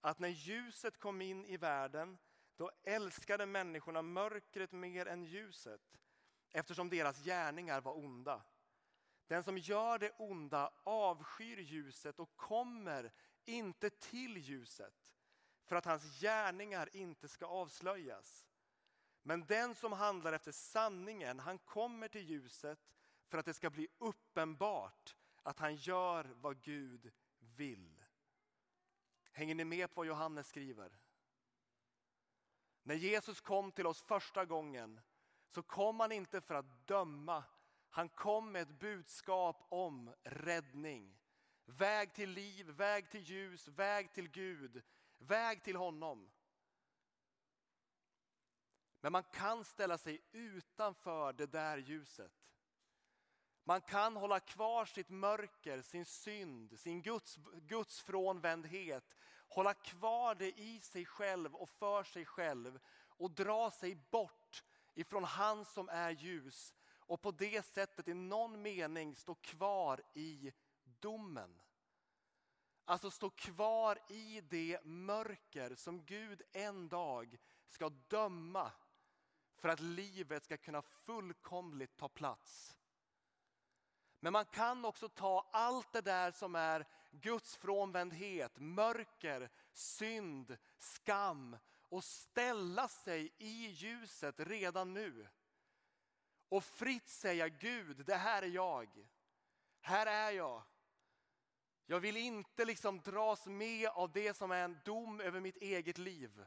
att 0.00 0.18
när 0.18 0.28
ljuset 0.28 0.98
kom 0.98 1.22
in 1.22 1.44
i 1.44 1.56
världen 1.56 2.18
då 2.56 2.70
älskade 2.82 3.46
människorna 3.46 4.02
mörkret 4.02 4.72
mer 4.72 5.06
än 5.06 5.24
ljuset 5.24 5.80
eftersom 6.50 6.88
deras 6.88 7.24
gärningar 7.24 7.80
var 7.80 7.96
onda. 7.96 8.42
Den 9.26 9.44
som 9.44 9.58
gör 9.58 9.98
det 9.98 10.12
onda 10.18 10.72
avskyr 10.84 11.58
ljuset 11.58 12.18
och 12.18 12.36
kommer 12.36 13.12
inte 13.44 13.90
till 13.90 14.36
ljuset 14.36 14.94
för 15.64 15.76
att 15.76 15.84
hans 15.84 16.20
gärningar 16.20 16.96
inte 16.96 17.28
ska 17.28 17.46
avslöjas. 17.46 18.46
Men 19.22 19.46
den 19.46 19.74
som 19.74 19.92
handlar 19.92 20.32
efter 20.32 20.52
sanningen, 20.52 21.38
han 21.38 21.58
kommer 21.58 22.08
till 22.08 22.30
ljuset 22.30 22.78
för 23.28 23.38
att 23.38 23.46
det 23.46 23.54
ska 23.54 23.70
bli 23.70 23.88
uppenbart 23.98 25.16
att 25.42 25.58
han 25.58 25.76
gör 25.76 26.24
vad 26.24 26.62
Gud 26.62 27.12
vill. 27.38 28.04
Hänger 29.32 29.54
ni 29.54 29.64
med 29.64 29.94
på 29.94 30.00
vad 30.00 30.06
Johannes 30.06 30.48
skriver? 30.48 30.98
När 32.82 32.94
Jesus 32.94 33.40
kom 33.40 33.72
till 33.72 33.86
oss 33.86 34.02
första 34.02 34.44
gången 34.44 35.00
så 35.48 35.62
kom 35.62 36.00
han 36.00 36.12
inte 36.12 36.40
för 36.40 36.54
att 36.54 36.86
döma. 36.86 37.44
Han 37.90 38.08
kom 38.08 38.52
med 38.52 38.62
ett 38.62 38.78
budskap 38.78 39.66
om 39.68 40.14
räddning. 40.22 41.18
Väg 41.64 42.14
till 42.14 42.30
liv, 42.30 42.66
väg 42.66 43.10
till 43.10 43.22
ljus, 43.22 43.68
väg 43.68 44.12
till 44.12 44.28
Gud, 44.28 44.82
väg 45.18 45.62
till 45.62 45.76
honom. 45.76 46.30
Men 49.00 49.12
man 49.12 49.22
kan 49.22 49.64
ställa 49.64 49.98
sig 49.98 50.22
utanför 50.32 51.32
det 51.32 51.46
där 51.46 51.78
ljuset. 51.78 52.45
Man 53.68 53.80
kan 53.80 54.16
hålla 54.16 54.40
kvar 54.40 54.84
sitt 54.84 55.08
mörker, 55.08 55.82
sin 55.82 56.04
synd, 56.04 56.80
sin 56.80 57.02
Guds, 57.02 57.38
Guds 57.54 58.00
frånvändhet. 58.00 59.16
Hålla 59.48 59.74
kvar 59.74 60.34
det 60.34 60.60
i 60.60 60.80
sig 60.80 61.04
själv 61.06 61.54
och 61.54 61.68
för 61.68 62.02
sig 62.04 62.24
själv 62.24 62.80
och 63.08 63.30
dra 63.30 63.70
sig 63.70 63.94
bort 64.10 64.64
ifrån 64.94 65.24
han 65.24 65.64
som 65.64 65.88
är 65.88 66.10
ljus 66.10 66.74
och 66.98 67.22
på 67.22 67.30
det 67.30 67.66
sättet 67.66 68.08
i 68.08 68.14
någon 68.14 68.62
mening 68.62 69.16
stå 69.16 69.34
kvar 69.34 70.02
i 70.14 70.52
domen. 70.84 71.60
Alltså 72.84 73.10
stå 73.10 73.30
kvar 73.30 73.98
i 74.08 74.40
det 74.40 74.84
mörker 74.84 75.74
som 75.74 76.04
Gud 76.04 76.42
en 76.52 76.88
dag 76.88 77.38
ska 77.66 77.88
döma 77.88 78.72
för 79.56 79.68
att 79.68 79.80
livet 79.80 80.44
ska 80.44 80.56
kunna 80.56 80.82
fullkomligt 80.82 81.96
ta 81.96 82.08
plats. 82.08 82.76
Men 84.26 84.32
man 84.32 84.44
kan 84.44 84.84
också 84.84 85.08
ta 85.08 85.46
allt 85.52 85.92
det 85.92 86.00
där 86.00 86.30
som 86.30 86.54
är 86.54 86.86
Guds 87.10 87.56
frånvändhet, 87.56 88.58
mörker, 88.58 89.50
synd, 89.72 90.56
skam 90.78 91.56
och 91.88 92.04
ställa 92.04 92.88
sig 92.88 93.32
i 93.38 93.66
ljuset 93.66 94.34
redan 94.38 94.94
nu. 94.94 95.28
Och 96.48 96.64
fritt 96.64 97.08
säga 97.08 97.48
Gud, 97.48 98.06
det 98.06 98.14
här 98.14 98.42
är 98.42 98.46
jag. 98.46 99.08
Här 99.80 100.06
är 100.06 100.30
jag. 100.30 100.62
Jag 101.86 102.00
vill 102.00 102.16
inte 102.16 102.64
liksom 102.64 103.00
dras 103.00 103.46
med 103.46 103.88
av 103.88 104.12
det 104.12 104.36
som 104.36 104.50
är 104.50 104.64
en 104.64 104.78
dom 104.84 105.20
över 105.20 105.40
mitt 105.40 105.56
eget 105.56 105.98
liv. 105.98 106.46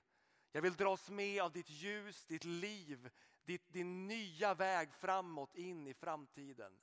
Jag 0.52 0.62
vill 0.62 0.76
dras 0.76 1.10
med 1.10 1.42
av 1.42 1.52
ditt 1.52 1.70
ljus, 1.70 2.26
ditt 2.26 2.46
liv, 2.46 3.10
ditt, 3.44 3.74
din 3.74 4.08
nya 4.08 4.54
väg 4.54 4.94
framåt 4.94 5.56
in 5.56 5.88
i 5.88 5.94
framtiden. 5.94 6.80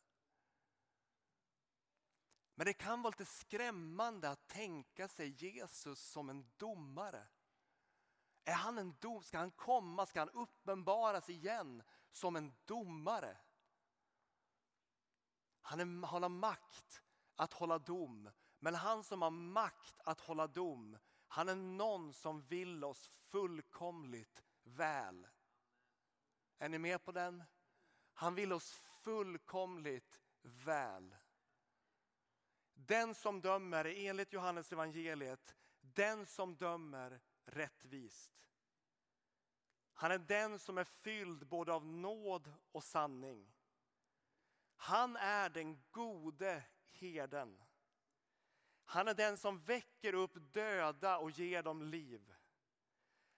Men 2.59 2.67
det 2.67 2.73
kan 2.73 3.03
vara 3.03 3.11
lite 3.11 3.33
skrämmande 3.33 4.31
att 4.31 4.49
tänka 4.49 5.09
sig 5.09 5.29
Jesus 5.29 6.01
som 6.01 6.31
en 6.31 6.51
domare. 6.57 7.27
Är 8.45 8.55
han 8.55 8.79
en 8.79 8.95
dom? 9.01 9.23
Ska 9.23 9.39
han 9.39 9.51
komma? 9.51 10.07
Ska 10.07 10.21
han 10.21 10.31
uppenbaras 10.31 11.29
igen 11.29 11.83
som 12.13 12.37
en 12.37 12.55
domare? 12.65 13.39
Han, 15.61 15.81
är, 15.81 16.07
han 16.07 16.23
har 16.23 16.29
makt 16.29 17.03
att 17.35 17.53
hålla 17.53 17.79
dom. 17.79 18.31
Men 18.59 18.75
han 18.75 19.05
som 19.05 19.23
har 19.23 19.31
makt 19.31 20.01
att 20.05 20.21
hålla 20.21 20.47
dom, 20.47 20.99
han 21.29 21.49
är 21.49 21.55
någon 21.55 22.13
som 22.13 22.43
vill 22.43 22.85
oss 22.85 23.09
fullkomligt 23.09 24.43
väl. 24.63 25.27
Är 26.59 26.69
ni 26.69 26.79
med 26.79 27.05
på 27.05 27.13
den? 27.13 27.45
Han 28.13 28.35
vill 28.35 28.53
oss 28.53 28.73
fullkomligt 29.03 30.21
väl. 30.43 31.17
Den 32.77 33.15
som 33.15 33.41
dömer, 33.41 33.87
är 33.87 34.11
enligt 34.11 34.33
Johannes 34.33 34.73
evangeliet, 34.73 35.55
den 35.81 36.27
som 36.27 36.57
dömer 36.57 37.21
rättvist. 37.45 38.51
Han 39.93 40.11
är 40.11 40.19
den 40.19 40.59
som 40.59 40.79
är 40.79 40.85
fylld 40.85 41.47
både 41.47 41.73
av 41.73 41.87
nåd 41.87 42.53
och 42.73 42.85
sanning. 42.85 43.53
Han 44.77 45.17
är 45.17 45.51
den 45.51 45.85
gode 45.91 46.65
herden. 46.85 47.63
Han 48.85 49.09
är 49.09 49.15
den 49.15 49.37
som 49.37 49.61
väcker 49.61 50.13
upp 50.15 50.33
döda 50.35 51.19
och 51.19 51.31
ger 51.31 51.63
dem 51.63 51.83
liv. 51.83 52.35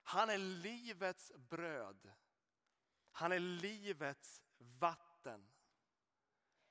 Han 0.03 0.31
är 0.31 0.38
livets 0.38 1.33
bröd. 1.37 2.12
Han 3.11 3.33
är 3.33 3.38
livets 3.38 4.42
vatten. 4.59 5.51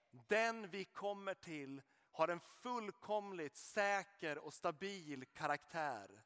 Den 0.09 0.69
vi 0.69 0.85
kommer 0.85 1.33
till 1.33 1.81
har 2.17 2.27
en 2.27 2.39
fullkomligt 2.39 3.55
säker 3.55 4.37
och 4.37 4.53
stabil 4.53 5.25
karaktär. 5.25 6.23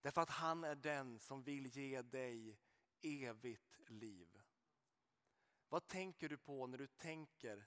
Därför 0.00 0.20
att 0.20 0.30
han 0.30 0.64
är 0.64 0.74
den 0.74 1.18
som 1.18 1.42
vill 1.42 1.66
ge 1.66 2.02
dig 2.02 2.58
evigt 3.02 3.78
liv. 3.88 4.42
Vad 5.68 5.86
tänker 5.86 6.28
du 6.28 6.36
på 6.36 6.66
när 6.66 6.78
du 6.78 6.86
tänker 6.86 7.66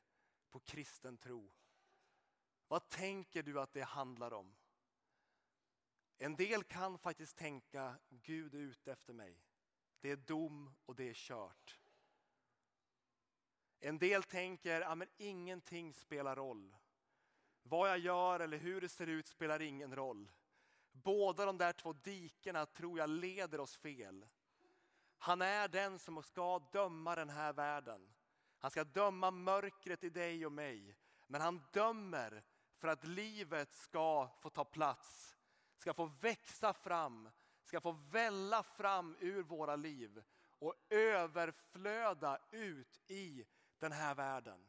på 0.50 0.60
kristen 0.60 1.18
tro? 1.18 1.52
Vad 2.68 2.90
tänker 2.90 3.44
du 3.44 3.60
att 3.60 3.74
det 3.74 3.84
handlar 3.84 4.34
om? 4.34 4.56
En 6.18 6.36
del 6.36 6.64
kan 6.64 6.98
faktiskt 6.98 7.36
tänka 7.36 7.96
Gud 8.10 8.56
är 8.56 8.60
ute 8.60 8.92
efter 8.92 9.14
mig. 9.14 9.44
Det 10.00 10.12
är 10.12 10.18
dom 10.18 10.76
och 10.86 10.96
det 10.96 11.10
är 11.10 11.14
kört. 11.14 11.80
En 13.80 13.98
del 13.98 14.24
tänker 14.24 14.82
att 14.82 15.10
ingenting 15.18 15.94
spelar 15.94 16.36
roll. 16.36 16.76
Vad 17.64 17.90
jag 17.90 17.98
gör 18.00 18.40
eller 18.40 18.58
hur 18.58 18.82
det 18.82 18.90
ser 18.90 19.08
ut 19.08 19.28
spelar 19.28 19.62
ingen 19.62 19.96
roll. 19.96 20.32
Båda 20.92 21.46
de 21.46 21.58
där 21.58 21.74
två 21.74 21.94
dikena 21.94 22.66
tror 22.66 23.00
jag 23.00 23.10
leder 23.10 23.60
oss 23.60 23.78
fel. 23.78 24.26
Han 25.18 25.42
är 25.42 25.68
den 25.68 26.00
som 26.00 26.24
ska 26.24 26.60
döma 26.60 27.16
den 27.16 27.30
här 27.30 27.54
världen. 27.54 28.14
Han 28.60 28.72
ska 28.72 28.84
döma 28.84 29.32
mörkret 29.32 30.04
i 30.04 30.10
dig 30.10 30.46
och 30.46 30.52
mig. 30.52 30.96
Men 31.28 31.42
han 31.42 31.62
dömer 31.72 32.44
för 32.78 32.88
att 32.88 33.04
livet 33.04 33.76
ska 33.76 34.30
få 34.42 34.50
ta 34.50 34.66
plats. 34.66 35.38
Ska 35.78 35.94
få 35.94 36.06
växa 36.06 36.74
fram, 36.74 37.30
ska 37.64 37.82
få 37.82 37.92
välla 37.92 38.64
fram 38.64 39.16
ur 39.20 39.44
våra 39.44 39.76
liv 39.76 40.24
och 40.60 40.76
överflöda 40.90 42.40
ut 42.52 43.02
i 43.08 43.46
den 43.80 43.92
här 43.92 44.16
världen. 44.16 44.69